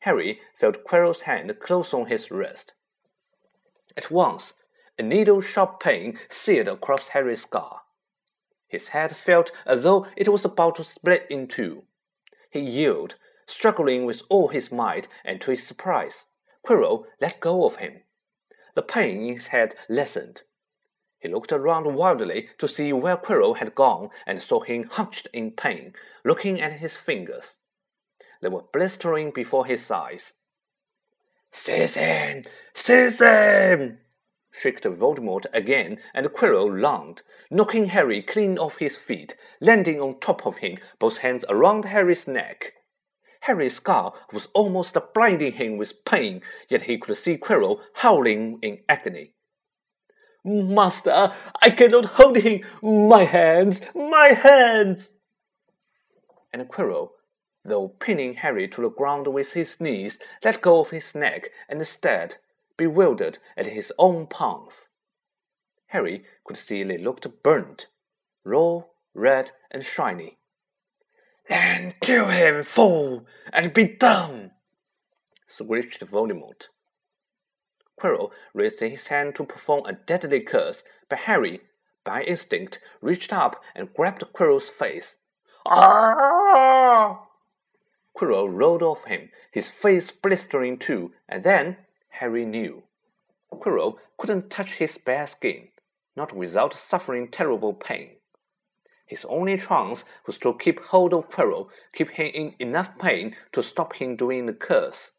Harry 0.00 0.40
felt 0.54 0.84
Quirrell's 0.84 1.22
hand 1.22 1.52
close 1.60 1.92
on 1.92 2.06
his 2.06 2.30
wrist. 2.30 2.72
At 3.96 4.12
once, 4.12 4.54
a 4.96 5.02
needle-sharp 5.02 5.80
pain 5.80 6.20
seared 6.28 6.68
across 6.68 7.08
Harry's 7.08 7.42
scar. 7.42 7.80
His 8.68 8.88
head 8.88 9.16
felt 9.16 9.50
as 9.66 9.82
though 9.82 10.06
it 10.16 10.28
was 10.28 10.44
about 10.44 10.76
to 10.76 10.84
split 10.84 11.26
in 11.28 11.48
two. 11.48 11.82
He 12.48 12.60
yielded, 12.60 13.16
struggling 13.46 14.04
with 14.04 14.22
all 14.28 14.48
his 14.48 14.70
might, 14.70 15.08
and 15.24 15.40
to 15.40 15.50
his 15.50 15.66
surprise, 15.66 16.26
Quirrell 16.64 17.06
let 17.20 17.40
go 17.40 17.64
of 17.64 17.76
him. 17.76 18.02
The 18.74 18.82
pain 18.82 19.20
in 19.20 19.34
his 19.34 19.48
head 19.48 19.74
lessened. 19.88 20.42
He 21.18 21.28
looked 21.28 21.52
around 21.52 21.92
wildly 21.94 22.50
to 22.58 22.68
see 22.68 22.92
where 22.92 23.16
Quirrell 23.16 23.56
had 23.56 23.74
gone 23.74 24.10
and 24.26 24.40
saw 24.40 24.60
him 24.60 24.84
hunched 24.84 25.26
in 25.32 25.50
pain, 25.50 25.94
looking 26.24 26.60
at 26.60 26.74
his 26.74 26.96
fingers. 26.96 27.56
They 28.44 28.50
were 28.50 28.64
blistering 28.74 29.30
before 29.30 29.64
his 29.64 29.90
eyes. 29.90 30.34
Seize 31.50 31.94
him! 31.94 32.44
shrieked 34.50 34.84
Voldemort 34.84 35.46
again, 35.54 35.98
and 36.12 36.26
Quirrell 36.26 36.78
lunged, 36.78 37.22
knocking 37.50 37.86
Harry 37.86 38.20
clean 38.20 38.58
off 38.58 38.76
his 38.76 38.96
feet, 38.96 39.34
landing 39.62 39.98
on 39.98 40.20
top 40.20 40.46
of 40.46 40.58
him, 40.58 40.76
both 40.98 41.18
hands 41.24 41.46
around 41.48 41.86
Harry's 41.86 42.28
neck. 42.28 42.74
Harry's 43.40 43.76
scar 43.76 44.12
was 44.30 44.48
almost 44.52 44.94
blinding 45.14 45.54
him 45.54 45.78
with 45.78 46.04
pain, 46.04 46.42
yet 46.68 46.82
he 46.82 46.98
could 46.98 47.16
see 47.16 47.38
Quirrell 47.38 47.80
howling 47.94 48.58
in 48.60 48.80
agony. 48.90 49.32
Master, 50.44 51.32
I 51.62 51.70
cannot 51.70 52.04
hold 52.04 52.36
him! 52.36 52.60
My 52.82 53.24
hands! 53.24 53.80
My 53.94 54.34
hands! 54.34 55.14
And 56.52 56.68
Quirrell, 56.68 57.13
though 57.64 57.88
pinning 57.88 58.34
Harry 58.34 58.68
to 58.68 58.82
the 58.82 58.90
ground 58.90 59.26
with 59.26 59.54
his 59.54 59.80
knees, 59.80 60.18
let 60.44 60.60
go 60.60 60.80
of 60.80 60.90
his 60.90 61.14
neck 61.14 61.50
and 61.68 61.86
stared 61.86 62.36
bewildered 62.76 63.38
at 63.56 63.66
his 63.66 63.92
own 63.98 64.26
palms. 64.26 64.88
Harry 65.88 66.24
could 66.44 66.56
see 66.56 66.82
they 66.82 66.98
looked 66.98 67.26
burnt, 67.42 67.86
raw, 68.44 68.82
red, 69.14 69.52
and 69.70 69.84
shiny. 69.84 70.38
Then 71.48 71.94
kill 72.00 72.28
him, 72.28 72.62
fool, 72.62 73.26
and 73.52 73.72
be 73.72 73.84
done! 73.84 74.52
screeched 75.46 76.00
Voldemort. 76.00 76.68
Quirrell 77.98 78.32
raised 78.52 78.80
his 78.80 79.06
hand 79.06 79.36
to 79.36 79.44
perform 79.44 79.86
a 79.86 79.92
deadly 79.92 80.40
curse, 80.40 80.82
but 81.08 81.20
Harry, 81.20 81.60
by 82.02 82.22
instinct, 82.24 82.80
reached 83.00 83.32
up 83.32 83.62
and 83.74 83.94
grabbed 83.94 84.24
Quirrell's 84.32 84.68
face. 84.68 85.18
Ah! 85.64 87.26
Quirrell 88.16 88.48
rolled 88.48 88.82
off 88.82 89.04
him, 89.04 89.30
his 89.50 89.68
face 89.68 90.10
blistering 90.10 90.78
too, 90.78 91.12
and 91.28 91.42
then 91.42 91.76
Harry 92.10 92.44
knew. 92.44 92.84
Quirrell 93.52 93.98
couldn't 94.18 94.50
touch 94.50 94.74
his 94.74 94.98
bare 94.98 95.26
skin, 95.26 95.68
not 96.16 96.32
without 96.32 96.74
suffering 96.74 97.28
terrible 97.28 97.74
pain. 97.74 98.16
His 99.06 99.24
only 99.26 99.58
chance 99.58 100.04
was 100.26 100.38
to 100.38 100.54
keep 100.54 100.80
hold 100.80 101.12
of 101.12 101.28
Quirrell, 101.28 101.68
keep 101.92 102.10
him 102.10 102.30
in 102.34 102.54
enough 102.58 102.98
pain 102.98 103.36
to 103.52 103.62
stop 103.62 103.96
him 103.96 104.16
doing 104.16 104.46
the 104.46 104.52
curse. 104.52 105.12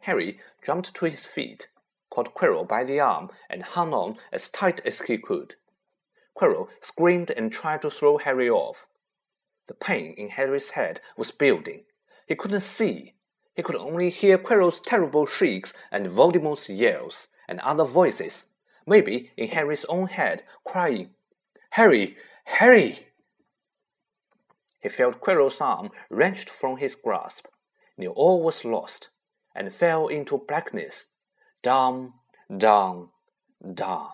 Harry 0.00 0.40
jumped 0.64 0.94
to 0.94 1.04
his 1.04 1.26
feet, 1.26 1.68
caught 2.08 2.34
Quirrell 2.34 2.66
by 2.66 2.84
the 2.84 3.00
arm, 3.00 3.30
and 3.50 3.62
hung 3.62 3.92
on 3.92 4.18
as 4.32 4.48
tight 4.48 4.80
as 4.86 5.00
he 5.02 5.18
could. 5.18 5.56
Quirrell 6.34 6.68
screamed 6.80 7.30
and 7.30 7.52
tried 7.52 7.82
to 7.82 7.90
throw 7.90 8.18
Harry 8.18 8.48
off. 8.48 8.86
The 9.68 9.74
pain 9.74 10.14
in 10.16 10.30
Harry's 10.30 10.70
head 10.70 11.00
was 11.16 11.30
building. 11.30 11.84
He 12.26 12.34
couldn't 12.34 12.60
see, 12.60 13.14
he 13.54 13.62
could 13.62 13.76
only 13.76 14.10
hear 14.10 14.38
Quirrell's 14.38 14.80
terrible 14.80 15.26
shrieks 15.26 15.72
and 15.90 16.06
Voldemort's 16.06 16.68
yells, 16.68 17.26
and 17.48 17.58
other 17.60 17.84
voices, 17.84 18.46
maybe 18.86 19.32
in 19.36 19.48
Harry's 19.48 19.84
own 19.86 20.06
head, 20.06 20.44
crying, 20.64 21.10
Harry! 21.70 22.16
Harry! 22.44 23.08
He 24.80 24.88
felt 24.88 25.20
Quirrell's 25.20 25.60
arm 25.60 25.90
wrenched 26.08 26.48
from 26.50 26.76
his 26.76 26.94
grasp. 26.94 27.46
knew 27.96 28.10
all 28.12 28.42
was 28.42 28.64
lost, 28.64 29.08
and 29.54 29.74
fell 29.74 30.06
into 30.06 30.38
blackness, 30.38 31.06
down, 31.62 32.12
down, 32.56 33.10
down. 33.74 34.10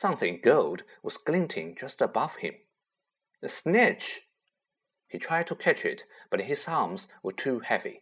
Something 0.00 0.40
gold 0.42 0.84
was 1.02 1.18
glinting 1.18 1.76
just 1.78 2.00
above 2.00 2.36
him. 2.36 2.54
The 3.42 3.50
snitch! 3.50 4.22
He 5.06 5.18
tried 5.18 5.46
to 5.48 5.54
catch 5.54 5.84
it, 5.84 6.04
but 6.30 6.40
his 6.40 6.66
arms 6.66 7.06
were 7.22 7.34
too 7.34 7.58
heavy. 7.58 8.00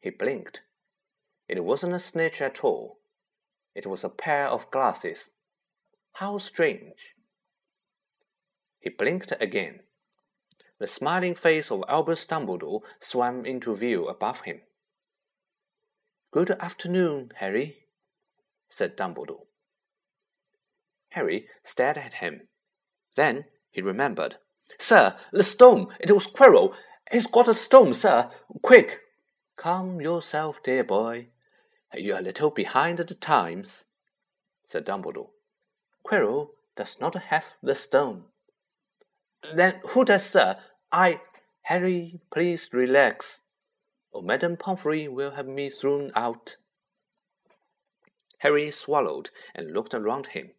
He 0.00 0.10
blinked. 0.10 0.60
It 1.48 1.64
wasn't 1.64 1.94
a 1.94 1.98
snitch 1.98 2.42
at 2.42 2.62
all. 2.62 2.98
It 3.74 3.86
was 3.86 4.04
a 4.04 4.10
pair 4.10 4.46
of 4.48 4.70
glasses. 4.70 5.30
How 6.12 6.36
strange! 6.36 7.14
He 8.78 8.90
blinked 8.90 9.32
again. 9.40 9.80
The 10.78 10.86
smiling 10.86 11.34
face 11.34 11.70
of 11.70 11.84
Albus 11.88 12.26
Dumbledore 12.26 12.82
swam 13.00 13.46
into 13.46 13.74
view 13.74 14.08
above 14.08 14.42
him. 14.42 14.60
Good 16.32 16.50
afternoon, 16.50 17.32
Harry, 17.36 17.86
said 18.68 18.94
Dumbledore. 18.94 19.46
Harry 21.12 21.46
stared 21.62 21.98
at 21.98 22.14
him. 22.14 22.48
Then 23.16 23.44
he 23.70 23.82
remembered. 23.82 24.36
Sir, 24.78 25.16
the 25.32 25.42
stone! 25.42 25.88
It 26.00 26.10
was 26.10 26.26
Quirrell! 26.26 26.74
He's 27.10 27.26
got 27.26 27.48
a 27.48 27.54
stone, 27.54 27.92
sir! 27.92 28.30
Quick! 28.62 29.00
Calm 29.56 30.00
yourself, 30.00 30.62
dear 30.62 30.84
boy. 30.84 31.28
You're 31.94 32.18
a 32.18 32.22
little 32.22 32.50
behind 32.50 32.98
the 32.98 33.14
times, 33.14 33.84
said 34.66 34.86
Dumbledore. 34.86 35.30
Quirrell 36.06 36.48
does 36.76 36.98
not 36.98 37.14
have 37.14 37.44
the 37.62 37.74
stone. 37.74 38.24
Then 39.54 39.80
who 39.88 40.04
does, 40.04 40.24
sir? 40.24 40.58
I. 40.90 41.20
Harry, 41.66 42.20
please 42.32 42.70
relax, 42.72 43.40
or 44.10 44.22
Madame 44.22 44.56
Pomfrey 44.56 45.06
will 45.06 45.32
have 45.32 45.46
me 45.46 45.70
thrown 45.70 46.10
out. 46.16 46.56
Harry 48.38 48.70
swallowed 48.70 49.30
and 49.54 49.72
looked 49.72 49.94
around 49.94 50.28
him. 50.28 50.50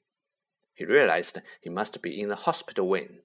He 0.84 0.88
realized 0.88 1.42
he 1.62 1.70
must 1.70 2.02
be 2.02 2.20
in 2.20 2.28
the 2.28 2.36
hospital 2.36 2.90
wing. 2.90 3.20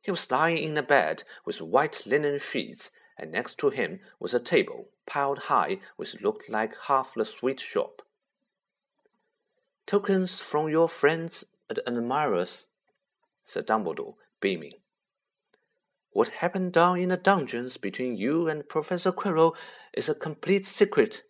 He 0.00 0.10
was 0.10 0.30
lying 0.30 0.56
in 0.56 0.78
a 0.78 0.82
bed 0.82 1.22
with 1.44 1.60
white 1.60 2.06
linen 2.06 2.38
sheets, 2.38 2.90
and 3.18 3.30
next 3.30 3.58
to 3.58 3.68
him 3.68 4.00
was 4.18 4.32
a 4.32 4.40
table 4.40 4.88
piled 5.04 5.38
high 5.52 5.80
which 5.96 6.22
looked 6.22 6.48
like 6.48 6.74
half 6.84 7.12
the 7.12 7.26
sweet 7.26 7.60
shop. 7.60 8.00
Tokens 9.84 10.40
from 10.40 10.70
your 10.70 10.88
friends 10.88 11.44
and 11.68 11.78
admirers, 11.86 12.68
said 13.44 13.66
Dumbledore, 13.66 14.14
beaming. 14.40 14.76
What 16.12 16.28
happened 16.28 16.72
down 16.72 16.98
in 17.00 17.10
the 17.10 17.18
dungeons 17.18 17.76
between 17.76 18.16
you 18.16 18.48
and 18.48 18.66
Professor 18.66 19.12
Quirrell 19.12 19.54
is 19.92 20.08
a 20.08 20.14
complete 20.14 20.64
secret, 20.64 21.22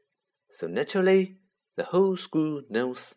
so 0.55 0.69
naturally 0.69 1.39
the 1.75 1.87
whole 1.87 2.17
school 2.17 2.63
knows. 2.71 3.17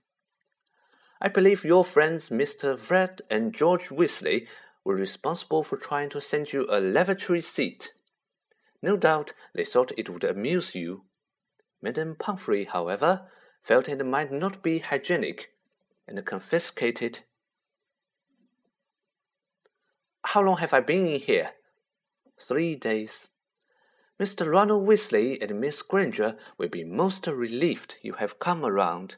I 1.22 1.30
believe 1.30 1.64
your 1.64 1.86
friends 1.86 2.30
Mr. 2.30 2.78
Fred 2.78 3.22
and 3.30 3.54
George 3.54 3.90
Weasley 3.90 4.48
were 4.84 4.96
responsible 4.96 5.64
for 5.64 5.78
trying 5.78 6.10
to 6.10 6.22
send 6.22 6.54
you 6.54 6.66
a 6.70 6.80
lavatory 6.80 7.42
seat. 7.42 7.94
No 8.82 8.98
doubt 8.98 9.34
they 9.54 9.66
thought 9.66 9.92
it 9.98 10.10
would 10.10 10.24
amuse 10.24 10.76
you. 10.76 11.04
Madame 11.82 12.16
Pomfrey, 12.16 12.66
however, 12.66 13.28
felt 13.64 13.90
it 13.90 14.06
might 14.06 14.32
not 14.32 14.62
be 14.62 14.80
hygienic, 14.80 15.52
and 16.08 16.24
confiscated 16.26 17.22
how 20.36 20.42
long 20.42 20.58
have 20.58 20.74
I 20.74 20.82
been 20.82 21.06
in 21.06 21.22
here? 21.22 21.52
Three 22.42 22.76
days. 22.76 23.30
Mr. 24.20 24.52
Ronald 24.52 24.88
Weasley 24.88 25.42
and 25.42 25.60
Miss 25.60 25.82
Granger 25.82 26.36
will 26.58 26.70
be 26.70 26.84
most 26.84 27.28
relieved 27.28 27.96
you 28.02 28.14
have 28.14 28.40
come 28.40 28.66
around. 28.66 29.18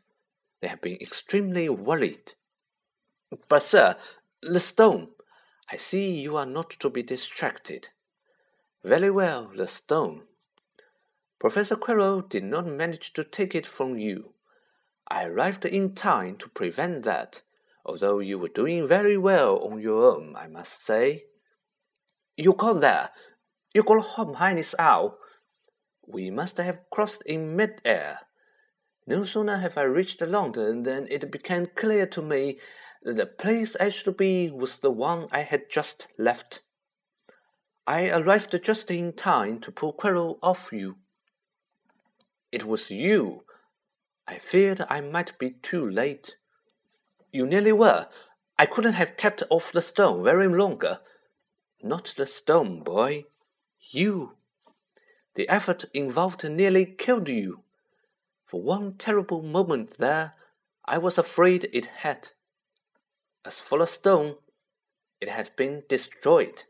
They 0.61 0.67
have 0.67 0.81
been 0.81 0.97
extremely 1.01 1.69
worried. 1.69 2.33
But, 3.49 3.63
sir, 3.63 3.95
the 4.41 4.59
stone. 4.59 5.09
I 5.71 5.77
see 5.77 6.11
you 6.11 6.37
are 6.37 6.45
not 6.45 6.69
to 6.79 6.89
be 6.89 7.03
distracted. 7.03 7.89
Very 8.83 9.11
well, 9.11 9.51
the 9.55 9.67
stone. 9.67 10.23
Professor 11.39 11.75
Quirrell 11.75 12.27
did 12.27 12.43
not 12.43 12.65
manage 12.65 13.13
to 13.13 13.23
take 13.23 13.53
it 13.53 13.67
from 13.67 13.97
you. 13.97 14.33
I 15.07 15.25
arrived 15.25 15.65
in 15.65 15.93
time 15.93 16.37
to 16.37 16.49
prevent 16.49 17.03
that 17.03 17.41
although 17.87 18.19
you 18.19 18.37
were 18.37 18.49
doing 18.49 18.85
very 18.85 19.17
well 19.17 19.59
on 19.59 19.79
your 19.79 20.11
own, 20.11 20.35
I 20.35 20.47
must 20.47 20.83
say. 20.83 21.23
You 22.35 22.53
got 22.53 22.81
there. 22.81 23.09
You 23.73 23.83
got 23.83 24.05
Her 24.05 24.33
Highness 24.33 24.75
out. 24.77 25.17
We 26.05 26.29
must 26.29 26.57
have 26.57 26.79
crossed 26.91 27.23
in 27.25 27.55
mid-air. 27.55 28.19
No 29.09 29.23
sooner 29.23 29.57
have 29.59 29.77
I 29.77 29.83
reached 29.83 30.19
London 30.21 30.83
than 30.83 31.07
it 31.09 31.31
became 31.31 31.67
clear 31.67 32.05
to 32.07 32.21
me 32.21 32.59
that 33.03 33.15
the 33.15 33.25
place 33.25 33.77
I 33.79 33.87
should 33.87 34.17
be 34.17 34.49
was 34.51 34.79
the 34.79 34.91
one 34.91 35.29
I 35.31 35.43
had 35.43 35.69
just 35.69 36.09
left. 36.17 36.59
I 37.87 38.09
arrived 38.09 38.61
just 38.61 38.91
in 38.91 39.13
time 39.13 39.61
to 39.61 39.71
pull 39.71 39.93
Quirrell 39.93 40.39
off 40.43 40.73
you. 40.73 40.97
It 42.51 42.65
was 42.65 42.91
you. 42.91 43.45
I 44.27 44.39
feared 44.39 44.85
I 44.89 44.99
might 44.99 45.39
be 45.39 45.51
too 45.51 45.89
late. 45.89 46.35
You 47.31 47.45
nearly 47.45 47.71
were. 47.71 48.07
I 48.59 48.65
couldn't 48.65 48.93
have 48.93 49.15
kept 49.15 49.41
off 49.49 49.71
the 49.71 49.81
stone 49.81 50.21
very 50.21 50.49
longer. 50.49 50.99
Not 51.81 52.13
the 52.17 52.25
stone, 52.25 52.83
boy. 52.83 53.23
You. 53.91 54.35
The 55.35 55.47
effort 55.47 55.85
involved 55.93 56.43
nearly 56.43 56.85
killed 56.85 57.29
you. 57.29 57.63
For 58.47 58.61
one 58.61 58.93
terrible 58.93 59.43
moment 59.43 59.97
there, 59.97 60.33
I 60.85 60.97
was 60.97 61.17
afraid 61.17 61.69
it 61.73 61.85
had. 61.97 62.29
As 63.45 63.59
for 63.59 63.79
the 63.79 63.85
stone, 63.85 64.35
it 65.21 65.29
had 65.29 65.51
been 65.55 65.83
destroyed. 65.89 66.63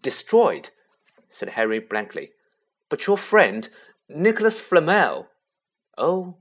Destroyed, 0.00 0.70
said 1.28 1.50
Harry 1.50 1.80
blankly. 1.80 2.30
But 2.88 3.06
your 3.06 3.16
friend, 3.16 3.68
Nicholas 4.08 4.60
Flamel. 4.60 5.28
Oh, 5.96 6.36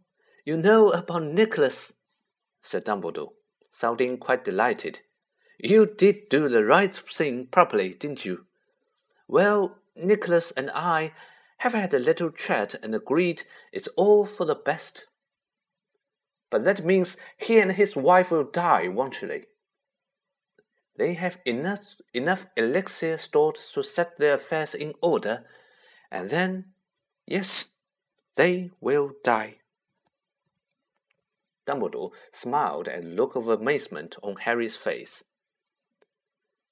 you 0.45 0.57
know 0.57 0.89
about 0.91 1.23
Nicholas 1.23 1.93
said 2.61 2.85
Dumbledore, 2.85 3.31
sounding 3.71 4.17
quite 4.17 4.45
delighted. 4.45 4.99
You 5.57 5.85
did 5.85 6.29
do 6.29 6.49
the 6.49 6.63
right 6.63 6.93
thing 6.93 7.47
properly, 7.47 7.93
didn't 7.93 8.25
you? 8.25 8.45
Well, 9.27 9.79
Nicholas 9.95 10.51
and 10.51 10.69
I 10.71 11.13
have 11.57 11.73
had 11.73 11.93
a 11.93 11.99
little 11.99 12.29
chat 12.29 12.75
and 12.81 12.93
agreed 12.93 13.43
it's 13.71 13.87
all 13.89 14.25
for 14.25 14.45
the 14.45 14.55
best. 14.55 15.07
But 16.49 16.63
that 16.63 16.85
means 16.85 17.17
he 17.37 17.59
and 17.59 17.71
his 17.71 17.95
wife 17.95 18.31
will 18.31 18.43
die, 18.43 18.87
won't 18.87 19.19
they? 19.21 19.45
They 20.97 21.13
have 21.13 21.37
enough, 21.45 21.95
enough 22.13 22.47
elixir 22.55 23.17
stored 23.17 23.55
to 23.73 23.83
set 23.83 24.17
their 24.17 24.35
affairs 24.35 24.73
in 24.73 24.93
order, 25.01 25.45
and 26.11 26.29
then, 26.29 26.65
yes, 27.25 27.67
they 28.35 28.71
will 28.79 29.11
die. 29.23 29.57
Dumbledore 31.67 32.11
smiled 32.31 32.87
at 32.87 33.03
look 33.03 33.35
of 33.35 33.47
amazement 33.47 34.15
on 34.23 34.37
Harry's 34.37 34.77
face. 34.77 35.23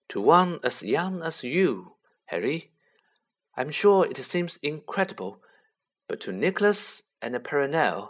To 0.09 0.21
one 0.21 0.59
as 0.63 0.81
young 0.81 1.21
as 1.21 1.43
you, 1.43 1.95
Harry, 2.25 2.71
I'm 3.57 3.71
sure 3.71 4.05
it 4.05 4.17
seems 4.17 4.59
incredible, 4.61 5.41
but 6.07 6.19
to 6.21 6.31
Nicholas 6.31 7.03
and 7.21 7.35
Perenelle, 7.35 8.09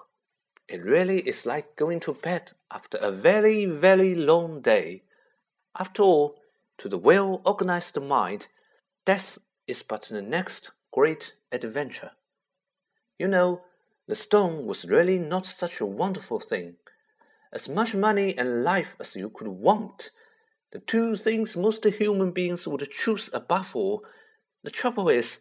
it 0.67 0.83
really 0.83 1.19
is 1.19 1.45
like 1.45 1.75
going 1.75 1.99
to 2.01 2.13
bed 2.13 2.53
after 2.71 2.97
a 2.97 3.11
very, 3.11 3.65
very 3.65 4.15
long 4.15 4.61
day. 4.61 5.03
After 5.77 6.01
all, 6.01 6.37
to 6.79 6.89
the 6.89 6.97
well 6.97 7.41
organized 7.45 8.01
mind, 8.01 8.47
death 9.05 9.37
is 9.67 9.83
but 9.83 10.03
the 10.03 10.21
next 10.21 10.71
great 10.91 11.33
adventure. 11.51 12.11
You 13.19 13.27
know, 13.27 13.61
the 14.07 14.15
stone 14.15 14.65
was 14.65 14.85
really 14.85 15.17
not 15.17 15.45
such 15.45 15.79
a 15.79 15.85
wonderful 15.85 16.39
thing. 16.39 16.75
As 17.53 17.69
much 17.69 17.95
money 17.95 18.37
and 18.37 18.63
life 18.63 18.95
as 18.99 19.15
you 19.15 19.29
could 19.29 19.47
want, 19.47 20.11
the 20.71 20.79
two 20.79 21.15
things 21.15 21.55
most 21.55 21.85
human 21.85 22.31
beings 22.31 22.67
would 22.67 22.89
choose 22.91 23.29
above 23.33 23.75
all. 23.75 24.03
The 24.65 24.71
trouble 24.71 25.09
is, 25.09 25.39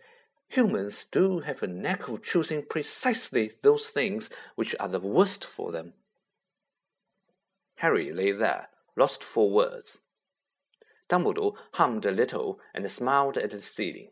humans 0.49 1.07
do 1.11 1.41
have 1.41 1.63
a 1.63 1.67
knack 1.67 2.09
of 2.09 2.23
choosing 2.23 2.63
precisely 2.63 3.53
those 3.63 3.87
things 3.87 4.29
which 4.55 4.77
are 4.79 4.89
the 4.89 5.01
worst 5.01 5.47
for 5.47 5.73
them. 5.73 5.95
Harry 7.77 8.13
lay 8.13 8.33
there, 8.33 8.69
lost 8.99 9.25
for 9.25 9.51
words. 9.51 10.01
Dumbledore 11.09 11.55
hummed 11.73 12.05
a 12.05 12.11
little 12.11 12.61
and 12.75 12.91
smiled 12.91 13.39
at 13.39 13.49
the 13.49 13.63
ceiling. 13.63 14.11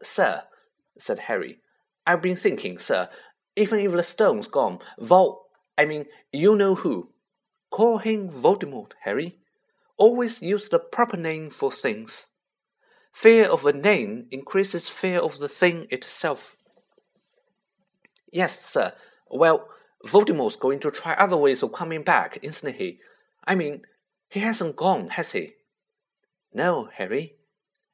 Sir, 0.00 0.44
said 0.96 1.18
Harry, 1.26 1.58
I've 2.06 2.22
been 2.22 2.36
thinking, 2.36 2.78
sir, 2.78 3.08
even 3.56 3.80
if 3.80 3.90
the 3.90 4.04
stone's 4.04 4.46
gone, 4.46 4.78
Vol, 4.96 5.48
I 5.76 5.86
mean, 5.86 6.06
you 6.32 6.54
know 6.54 6.76
who. 6.76 7.08
Call 7.68 7.98
him 7.98 8.30
Voldemort, 8.30 8.92
Harry. 9.02 9.38
Always 9.96 10.40
use 10.40 10.68
the 10.68 10.78
proper 10.78 11.16
name 11.16 11.50
for 11.50 11.72
things. 11.72 12.28
Fear 13.14 13.46
of 13.46 13.64
a 13.64 13.72
name 13.72 14.26
increases 14.32 14.88
fear 14.88 15.20
of 15.20 15.38
the 15.38 15.48
thing 15.48 15.86
itself. 15.88 16.56
Yes, 18.32 18.60
sir. 18.60 18.92
Well, 19.30 19.68
Voldemort's 20.04 20.56
going 20.56 20.80
to 20.80 20.90
try 20.90 21.14
other 21.14 21.36
ways 21.36 21.62
of 21.62 21.72
coming 21.72 22.02
back, 22.02 22.40
isn't 22.42 22.74
he? 22.74 22.98
I 23.46 23.54
mean, 23.54 23.82
he 24.28 24.40
hasn't 24.40 24.74
gone, 24.74 25.10
has 25.10 25.30
he? 25.30 25.54
No, 26.52 26.90
Harry, 26.92 27.36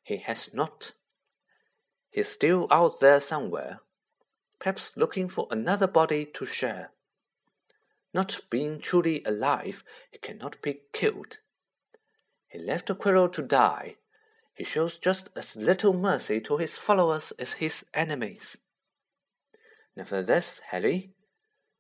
he 0.03 0.17
has 0.17 0.49
not. 0.55 0.93
He's 2.11 2.29
still 2.29 2.67
out 2.71 2.99
there 3.01 3.21
somewhere, 3.21 3.81
perhaps 4.59 4.97
looking 4.97 5.29
for 5.29 5.47
another 5.51 5.87
body 5.87 6.25
to 6.25 6.47
share. 6.47 6.93
Not 8.15 8.41
being 8.49 8.81
truly 8.81 9.23
alive, 9.27 9.85
he 10.11 10.19
cannot 10.19 10.63
be 10.63 10.81
killed. 10.95 11.37
He 12.49 12.59
left 12.59 12.89
a 12.89 12.95
Quirrell 12.95 13.31
to 13.35 13.43
die. 13.43 13.97
He 14.55 14.65
shows 14.65 14.99
just 14.99 15.31
as 15.37 15.57
little 15.57 15.95
mercy 15.95 16.41
to 16.43 16.59
his 16.59 16.77
followers 16.77 17.33
as 17.39 17.55
his 17.55 17.85
enemies. 17.95 18.59
Nevertheless, 19.97 20.61
Harry, 20.71 21.15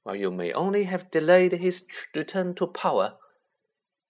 while 0.02 0.16
you 0.16 0.30
may 0.30 0.52
only 0.52 0.85
have 0.85 1.11
delayed 1.11 1.52
his 1.52 1.83
return 2.14 2.54
to 2.54 2.66
power, 2.66 3.16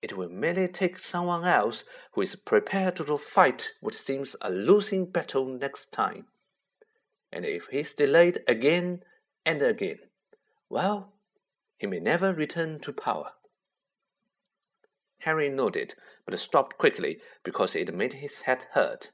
it 0.03 0.17
will 0.17 0.31
merely 0.31 0.67
take 0.69 0.99
someone 0.99 1.45
else 1.45 1.85
who 2.13 2.23
is 2.23 2.37
prepared 2.37 2.97
to 2.97 3.19
fight 3.19 3.73
what 3.81 3.95
seems 3.95 4.35
a 4.41 4.51
losing 4.51 5.11
battle 5.11 5.47
next 5.47 5.93
time. 5.93 6.27
And 7.33 7.45
if 7.45 7.67
he's 7.67 7.93
delayed 7.93 8.41
again 8.49 9.01
and 9.45 9.63
again, 9.63 9.99
well, 10.69 11.13
he 11.77 11.87
may 11.87 12.01
never 12.01 12.33
return 12.33 12.81
to 12.81 12.93
power. 12.93 13.33
Harry 15.21 15.51
nodded, 15.51 15.95
but 16.31 16.39
stopped 16.39 16.79
quickly 16.79 17.19
because 17.45 17.75
it 17.75 17.93
made 17.93 18.15
his 18.15 18.43
head 18.43 18.67
hurt. 18.73 19.11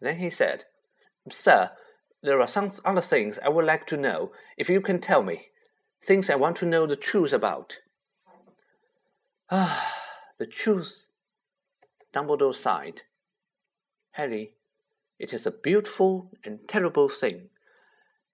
Then 0.00 0.18
he 0.18 0.30
said, 0.30 0.64
Sir, 1.30 1.70
there 2.22 2.40
are 2.40 2.46
some 2.46 2.70
other 2.84 3.00
things 3.00 3.38
I 3.44 3.50
would 3.50 3.64
like 3.64 3.86
to 3.88 3.96
know, 3.96 4.32
if 4.56 4.68
you 4.68 4.80
can 4.80 5.00
tell 5.00 5.22
me. 5.22 5.48
Things 6.02 6.28
I 6.28 6.34
want 6.34 6.56
to 6.56 6.66
know 6.66 6.86
the 6.86 6.96
truth 6.96 7.32
about. 7.32 7.78
Ah, 9.50 9.92
the 10.38 10.46
truth. 10.46 11.06
Dumbledore 12.14 12.54
sighed. 12.54 13.02
Harry, 14.12 14.54
it 15.18 15.32
is 15.32 15.46
a 15.46 15.50
beautiful 15.50 16.30
and 16.44 16.60
terrible 16.68 17.08
thing, 17.08 17.48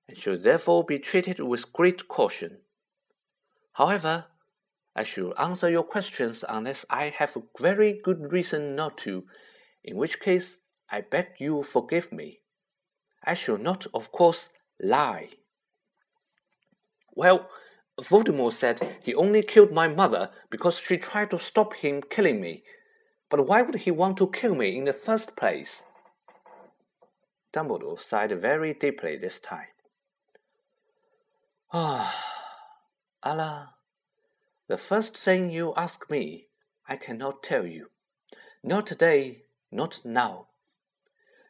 and 0.09 0.17
should 0.17 0.43
therefore 0.43 0.85
be 0.85 0.99
treated 0.99 1.41
with 1.41 1.73
great 1.73 2.09
caution. 2.09 2.59
However, 3.73 4.27
I 4.95 5.03
should 5.03 5.33
answer 5.39 5.71
your 5.71 5.85
questions 5.85 6.45
unless 6.49 6.85
I 6.91 7.11
have 7.11 7.37
a 7.37 7.43
very 7.59 8.01
good 8.03 8.33
reason 8.33 8.75
not 8.75 8.99
to, 8.99 9.25
in 9.85 9.97
which 9.97 10.21
case 10.21 10.59
I 10.91 11.03
beg 11.03 11.29
you 11.39 11.63
forgive 11.63 12.11
me. 12.11 12.41
I 13.25 13.35
shall 13.35 13.59
not, 13.59 13.87
of 13.95 14.11
course, 14.11 14.51
lie. 14.81 15.31
Well, 17.15 17.49
Voldemort 18.01 18.53
said 18.53 18.97
he 19.05 19.15
only 19.15 19.43
killed 19.43 19.73
my 19.73 19.87
mother 19.87 20.31
because 20.51 20.79
she 20.79 20.97
tried 20.97 21.31
to 21.31 21.39
stop 21.39 21.75
him 21.75 22.03
killing 22.03 22.41
me. 22.41 22.65
But 23.29 23.47
why 23.47 23.63
would 23.63 23.77
he 23.77 23.91
want 23.91 24.17
to 24.19 24.31
kill 24.31 24.55
me 24.55 24.77
in 24.77 24.85
the 24.85 24.93
first 24.93 25.37
place? 25.37 25.83
Dumbledore 27.53 28.01
sighed 28.01 28.33
very 28.41 28.75
deeply 28.75 29.17
this 29.17 29.39
time. 29.39 29.69
Ah, 31.73 32.13
Allah, 33.23 33.75
the 34.71 34.79
first 34.79 35.19
thing 35.19 35.51
you 35.51 35.75
ask 35.77 36.09
me, 36.09 36.47
I 36.89 36.95
cannot 36.95 37.43
tell 37.43 37.67
you. 37.67 37.91
Not 38.63 38.87
today, 38.87 39.43
not 39.73 40.03
now. 40.05 40.47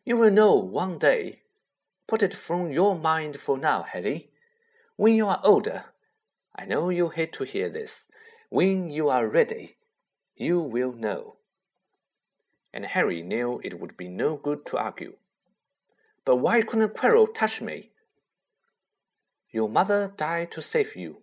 You 0.07 0.17
will 0.17 0.31
know 0.31 0.55
one 0.55 0.97
day. 0.99 1.43
Put 2.09 2.23
it 2.23 2.33
from 2.33 2.73
your 2.73 2.99
mind 2.99 3.39
for 3.39 3.59
now, 3.59 3.83
Harry. 3.83 4.31
When 4.97 5.13
you 5.13 5.27
are 5.27 5.43
older, 5.45 5.85
I 6.57 6.65
know 6.65 6.89
you 6.89 7.11
hate 7.11 7.35
to 7.35 7.45
hear 7.45 7.69
this. 7.69 8.07
When 8.49 8.89
you 8.89 9.11
are 9.11 9.29
ready, 9.29 9.77
you 10.35 10.59
will 10.59 10.95
know. 10.95 11.37
And 12.73 12.87
Harry 12.87 13.21
knew 13.21 13.61
it 13.63 13.79
would 13.79 13.99
be 13.99 14.09
no 14.09 14.37
good 14.37 14.65
to 14.65 14.79
argue. 14.79 15.17
But 16.25 16.37
why 16.37 16.63
couldn't 16.63 16.95
Quirrell 16.95 17.35
touch 17.35 17.61
me? 17.61 17.91
Your 19.51 19.69
mother 19.69 20.11
died 20.17 20.53
to 20.53 20.63
save 20.63 20.97
you. 20.97 21.19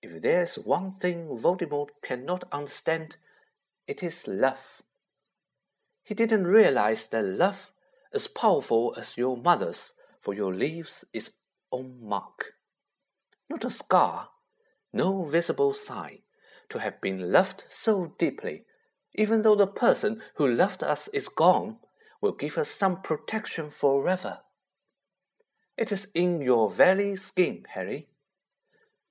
If 0.00 0.22
there's 0.22 0.56
one 0.56 0.92
thing 0.92 1.28
Voldemort 1.28 1.88
cannot 2.02 2.44
understand, 2.52 3.16
it 3.86 4.02
is 4.02 4.28
love. 4.28 4.82
He 6.04 6.14
didn't 6.14 6.46
realize 6.46 7.06
that 7.08 7.24
love, 7.24 7.72
as 8.14 8.28
powerful 8.28 8.94
as 8.96 9.16
your 9.16 9.36
mother's, 9.36 9.92
for 10.20 10.34
your 10.34 10.54
leaves 10.54 11.04
its 11.12 11.32
own 11.72 11.98
mark. 12.00 12.54
Not 13.50 13.64
a 13.64 13.70
scar, 13.70 14.30
no 14.92 15.24
visible 15.24 15.74
sign, 15.74 16.20
to 16.68 16.78
have 16.78 17.00
been 17.00 17.32
loved 17.32 17.64
so 17.68 18.14
deeply, 18.18 18.64
even 19.14 19.42
though 19.42 19.56
the 19.56 19.66
person 19.66 20.22
who 20.34 20.46
loved 20.46 20.82
us 20.82 21.08
is 21.08 21.28
gone, 21.28 21.78
will 22.20 22.32
give 22.32 22.56
us 22.56 22.70
some 22.70 23.00
protection 23.02 23.70
forever. 23.70 24.40
It 25.76 25.92
is 25.92 26.08
in 26.14 26.40
your 26.40 26.70
very 26.70 27.16
skin, 27.16 27.64
Harry. 27.70 28.08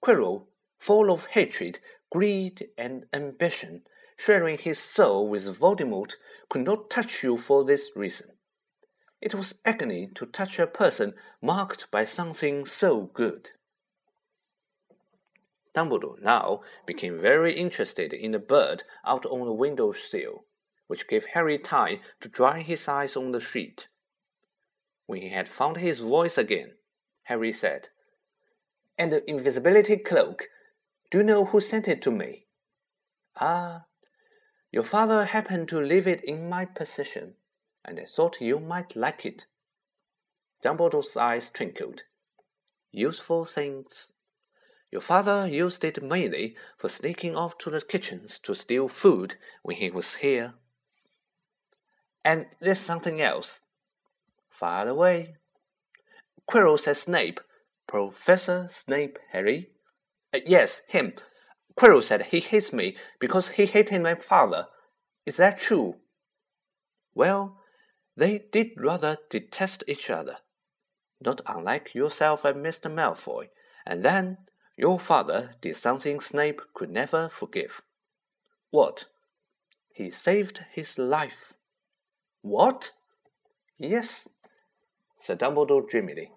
Quirrell, 0.03 0.45
full 0.79 1.11
of 1.11 1.25
hatred, 1.27 1.79
greed, 2.11 2.69
and 2.77 3.05
ambition, 3.13 3.83
sharing 4.17 4.57
his 4.57 4.79
soul 4.79 5.27
with 5.27 5.57
Voldemort, 5.57 6.15
could 6.49 6.61
not 6.61 6.89
touch 6.89 7.23
you 7.23 7.37
for 7.37 7.63
this 7.63 7.91
reason. 7.95 8.31
It 9.21 9.33
was 9.33 9.55
agony 9.65 10.09
to 10.15 10.25
touch 10.25 10.59
a 10.59 10.67
person 10.67 11.13
marked 11.41 11.89
by 11.91 12.03
something 12.03 12.65
so 12.65 13.01
good. 13.13 13.51
Dumbledore 15.75 16.21
now 16.21 16.61
became 16.85 17.21
very 17.21 17.53
interested 17.53 18.13
in 18.13 18.31
the 18.31 18.39
bird 18.39 18.83
out 19.05 19.25
on 19.25 19.45
the 19.45 19.53
window 19.53 19.91
sill, 19.91 20.45
which 20.87 21.07
gave 21.07 21.25
Harry 21.27 21.59
time 21.59 21.99
to 22.21 22.29
dry 22.29 22.61
his 22.61 22.87
eyes 22.87 23.15
on 23.15 23.31
the 23.31 23.39
sheet. 23.39 23.87
When 25.05 25.21
he 25.21 25.29
had 25.29 25.49
found 25.49 25.77
his 25.77 25.99
voice 25.99 26.37
again, 26.37 26.73
Harry 27.23 27.53
said, 27.53 27.89
And 28.97 29.11
the 29.11 29.29
invisibility 29.29 29.97
cloak, 29.97 30.47
do 31.11 31.19
you 31.19 31.23
know 31.23 31.45
who 31.45 31.59
sent 31.59 31.87
it 31.87 32.01
to 32.03 32.11
me? 32.11 32.45
Ah, 33.39 33.85
your 34.71 34.83
father 34.83 35.25
happened 35.25 35.67
to 35.69 35.79
leave 35.79 36.07
it 36.07 36.23
in 36.23 36.49
my 36.49 36.65
possession, 36.65 37.35
and 37.85 37.99
I 37.99 38.05
thought 38.05 38.41
you 38.41 38.59
might 38.59 38.95
like 38.95 39.25
it. 39.25 39.45
Dumbledore's 40.63 41.15
eyes 41.15 41.49
twinkled. 41.49 42.03
Useful 42.91 43.45
things 43.45 44.11
your 44.91 45.01
father 45.01 45.45
used 45.47 45.83
it 45.83 46.01
mainly 46.01 46.55
for 46.77 46.87
sneaking 46.87 47.35
off 47.35 47.57
to 47.59 47.69
the 47.69 47.81
kitchens 47.81 48.39
to 48.39 48.55
steal 48.55 48.87
food 48.87 49.35
when 49.61 49.75
he 49.77 49.89
was 49.89 50.17
here. 50.17 50.53
And 52.23 52.45
there's 52.61 52.79
something 52.79 53.21
else. 53.21 53.59
Fire 54.49 54.87
away. 54.87 55.35
Quirrell 56.49 56.79
said 56.79 56.97
Snape. 56.97 57.39
Professor 57.85 58.67
Snape, 58.71 59.19
Harry? 59.31 59.69
Uh, 60.33 60.39
yes, 60.45 60.81
him. 60.87 61.13
Quirrell 61.77 62.03
said 62.03 62.23
he 62.27 62.39
hates 62.39 62.73
me 62.73 62.95
because 63.19 63.49
he 63.49 63.65
hated 63.65 64.01
my 64.01 64.15
father. 64.15 64.67
Is 65.25 65.37
that 65.37 65.59
true? 65.59 65.95
Well, 67.13 67.57
they 68.15 68.45
did 68.51 68.69
rather 68.77 69.17
detest 69.29 69.83
each 69.87 70.09
other, 70.09 70.37
not 71.21 71.41
unlike 71.45 71.93
yourself 71.93 72.45
and 72.45 72.65
Mr. 72.65 72.91
Malfoy, 72.91 73.49
and 73.85 74.03
then 74.03 74.37
your 74.75 74.99
father 74.99 75.55
did 75.61 75.75
something 75.75 76.19
Snape 76.19 76.61
could 76.73 76.89
never 76.89 77.29
forgive. 77.29 77.81
What? 78.71 79.05
He 79.93 80.09
saved 80.09 80.61
his 80.71 80.97
life. 80.97 81.53
What? 82.41 82.91
Yes, 83.77 84.27
said 85.21 85.39
Dumbledore 85.39 85.87
dreamily. 85.87 86.31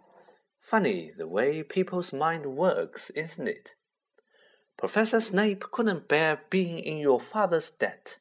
Funny 0.61 1.13
the 1.17 1.29
way 1.29 1.63
people's 1.63 2.13
mind 2.13 2.47
works, 2.47 3.11
isn't 3.11 3.49
it? 3.49 3.75
Professor 4.81 5.21
Snape 5.21 5.71
couldn't 5.73 6.09
bear 6.09 6.41
being 6.49 6.79
in 6.79 6.97
your 6.97 7.21
father's 7.21 7.69
debt. 7.69 8.17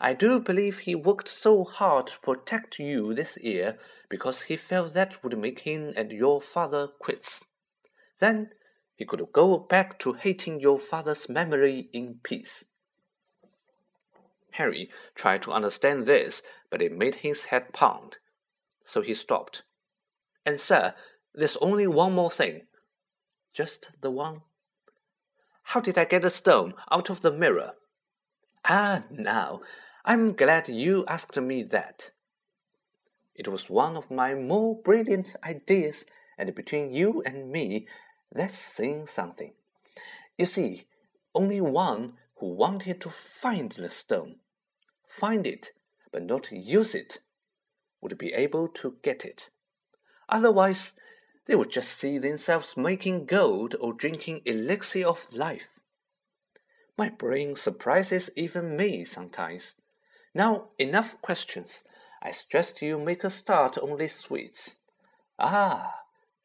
I 0.00 0.14
do 0.14 0.38
believe 0.38 0.78
he 0.78 0.94
worked 0.94 1.26
so 1.26 1.64
hard 1.64 2.06
to 2.06 2.20
protect 2.20 2.78
you 2.78 3.12
this 3.12 3.36
year 3.38 3.78
because 4.08 4.42
he 4.42 4.56
felt 4.56 4.92
that 4.92 5.24
would 5.24 5.36
make 5.36 5.62
him 5.62 5.92
and 5.96 6.12
your 6.12 6.40
father 6.40 6.86
quits. 6.86 7.42
Then 8.20 8.50
he 8.94 9.04
could 9.04 9.26
go 9.32 9.58
back 9.58 9.98
to 9.98 10.12
hating 10.12 10.60
your 10.60 10.78
father's 10.78 11.28
memory 11.28 11.88
in 11.92 12.20
peace. 12.22 12.64
Harry 14.52 14.88
tried 15.16 15.42
to 15.42 15.50
understand 15.50 16.06
this, 16.06 16.42
but 16.70 16.80
it 16.80 16.96
made 16.96 17.16
his 17.16 17.46
head 17.46 17.72
pound. 17.72 18.18
So 18.84 19.02
he 19.02 19.14
stopped. 19.14 19.64
And, 20.46 20.60
sir, 20.60 20.94
there's 21.34 21.56
only 21.56 21.88
one 21.88 22.12
more 22.12 22.30
thing. 22.30 22.68
Just 23.52 23.90
the 24.00 24.12
one. 24.12 24.42
How 25.62 25.80
did 25.80 25.96
I 25.98 26.04
get 26.04 26.22
the 26.22 26.30
stone 26.30 26.74
out 26.90 27.10
of 27.10 27.20
the 27.20 27.30
mirror? 27.30 27.72
Ah, 28.64 29.04
now, 29.10 29.60
I'm 30.04 30.34
glad 30.34 30.68
you 30.68 31.04
asked 31.06 31.36
me 31.40 31.62
that. 31.64 32.10
It 33.34 33.48
was 33.48 33.70
one 33.70 33.96
of 33.96 34.10
my 34.10 34.34
more 34.34 34.76
brilliant 34.76 35.34
ideas, 35.42 36.04
and 36.36 36.54
between 36.54 36.92
you 36.92 37.22
and 37.24 37.50
me, 37.50 37.86
that's 38.30 38.58
saying 38.58 39.06
something. 39.06 39.52
You 40.36 40.46
see, 40.46 40.86
only 41.34 41.60
one 41.60 42.14
who 42.36 42.46
wanted 42.46 43.00
to 43.00 43.10
find 43.10 43.72
the 43.72 43.88
stone, 43.88 44.36
find 45.06 45.46
it, 45.46 45.72
but 46.12 46.24
not 46.24 46.52
use 46.52 46.94
it, 46.94 47.18
would 48.00 48.18
be 48.18 48.32
able 48.34 48.68
to 48.68 48.96
get 49.02 49.24
it. 49.24 49.48
Otherwise, 50.28 50.92
they 51.46 51.54
would 51.54 51.70
just 51.70 51.98
see 51.98 52.18
themselves 52.18 52.76
making 52.76 53.26
gold 53.26 53.74
or 53.80 53.92
drinking 53.92 54.42
elixir 54.44 55.06
of 55.06 55.26
life. 55.32 55.68
My 56.96 57.08
brain 57.08 57.56
surprises 57.56 58.30
even 58.36 58.76
me 58.76 59.04
sometimes. 59.04 59.74
Now, 60.34 60.68
enough 60.78 61.20
questions. 61.20 61.84
I 62.22 62.30
suggest 62.30 62.82
you 62.82 62.98
make 62.98 63.24
a 63.24 63.30
start 63.30 63.76
on 63.76 63.96
these 63.98 64.14
sweets. 64.14 64.76
Ah, 65.38 66.02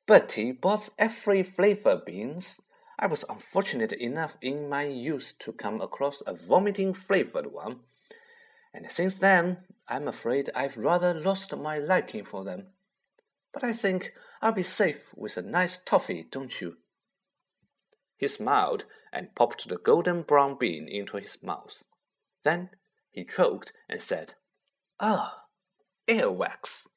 Bertie 0.07 0.51
Bott's 0.51 0.89
every 0.97 1.43
flavor 1.43 2.01
beans. 2.03 2.59
I 2.97 3.05
was 3.05 3.25
unfortunate 3.29 3.91
enough 3.91 4.37
in 4.41 4.67
my 4.67 4.85
youth 4.85 5.35
to 5.39 5.51
come 5.51 5.81
across 5.81 6.23
a 6.25 6.33
vomiting 6.33 6.93
flavored 6.93 7.53
one, 7.53 7.81
and 8.73 8.89
since 8.91 9.15
then 9.15 9.57
I'm 9.87 10.07
afraid 10.07 10.49
I've 10.55 10.77
rather 10.77 11.13
lost 11.13 11.55
my 11.55 11.77
liking 11.77 12.25
for 12.25 12.43
them. 12.43 12.67
But 13.53 13.63
I 13.63 13.73
think 13.73 14.13
I'll 14.41 14.51
be 14.51 14.63
safe 14.63 15.11
with 15.15 15.37
a 15.37 15.41
nice 15.41 15.77
toffee, 15.77 16.27
don't 16.29 16.61
you? 16.61 16.77
He 18.17 18.27
smiled 18.27 18.85
and 19.11 19.35
popped 19.35 19.67
the 19.67 19.77
golden 19.77 20.23
brown 20.23 20.57
bean 20.57 20.87
into 20.87 21.17
his 21.17 21.37
mouth. 21.41 21.83
Then 22.43 22.69
he 23.11 23.25
choked 23.25 23.73
and 23.89 24.01
said, 24.01 24.33
Ah, 24.99 25.43
earwax. 26.07 26.87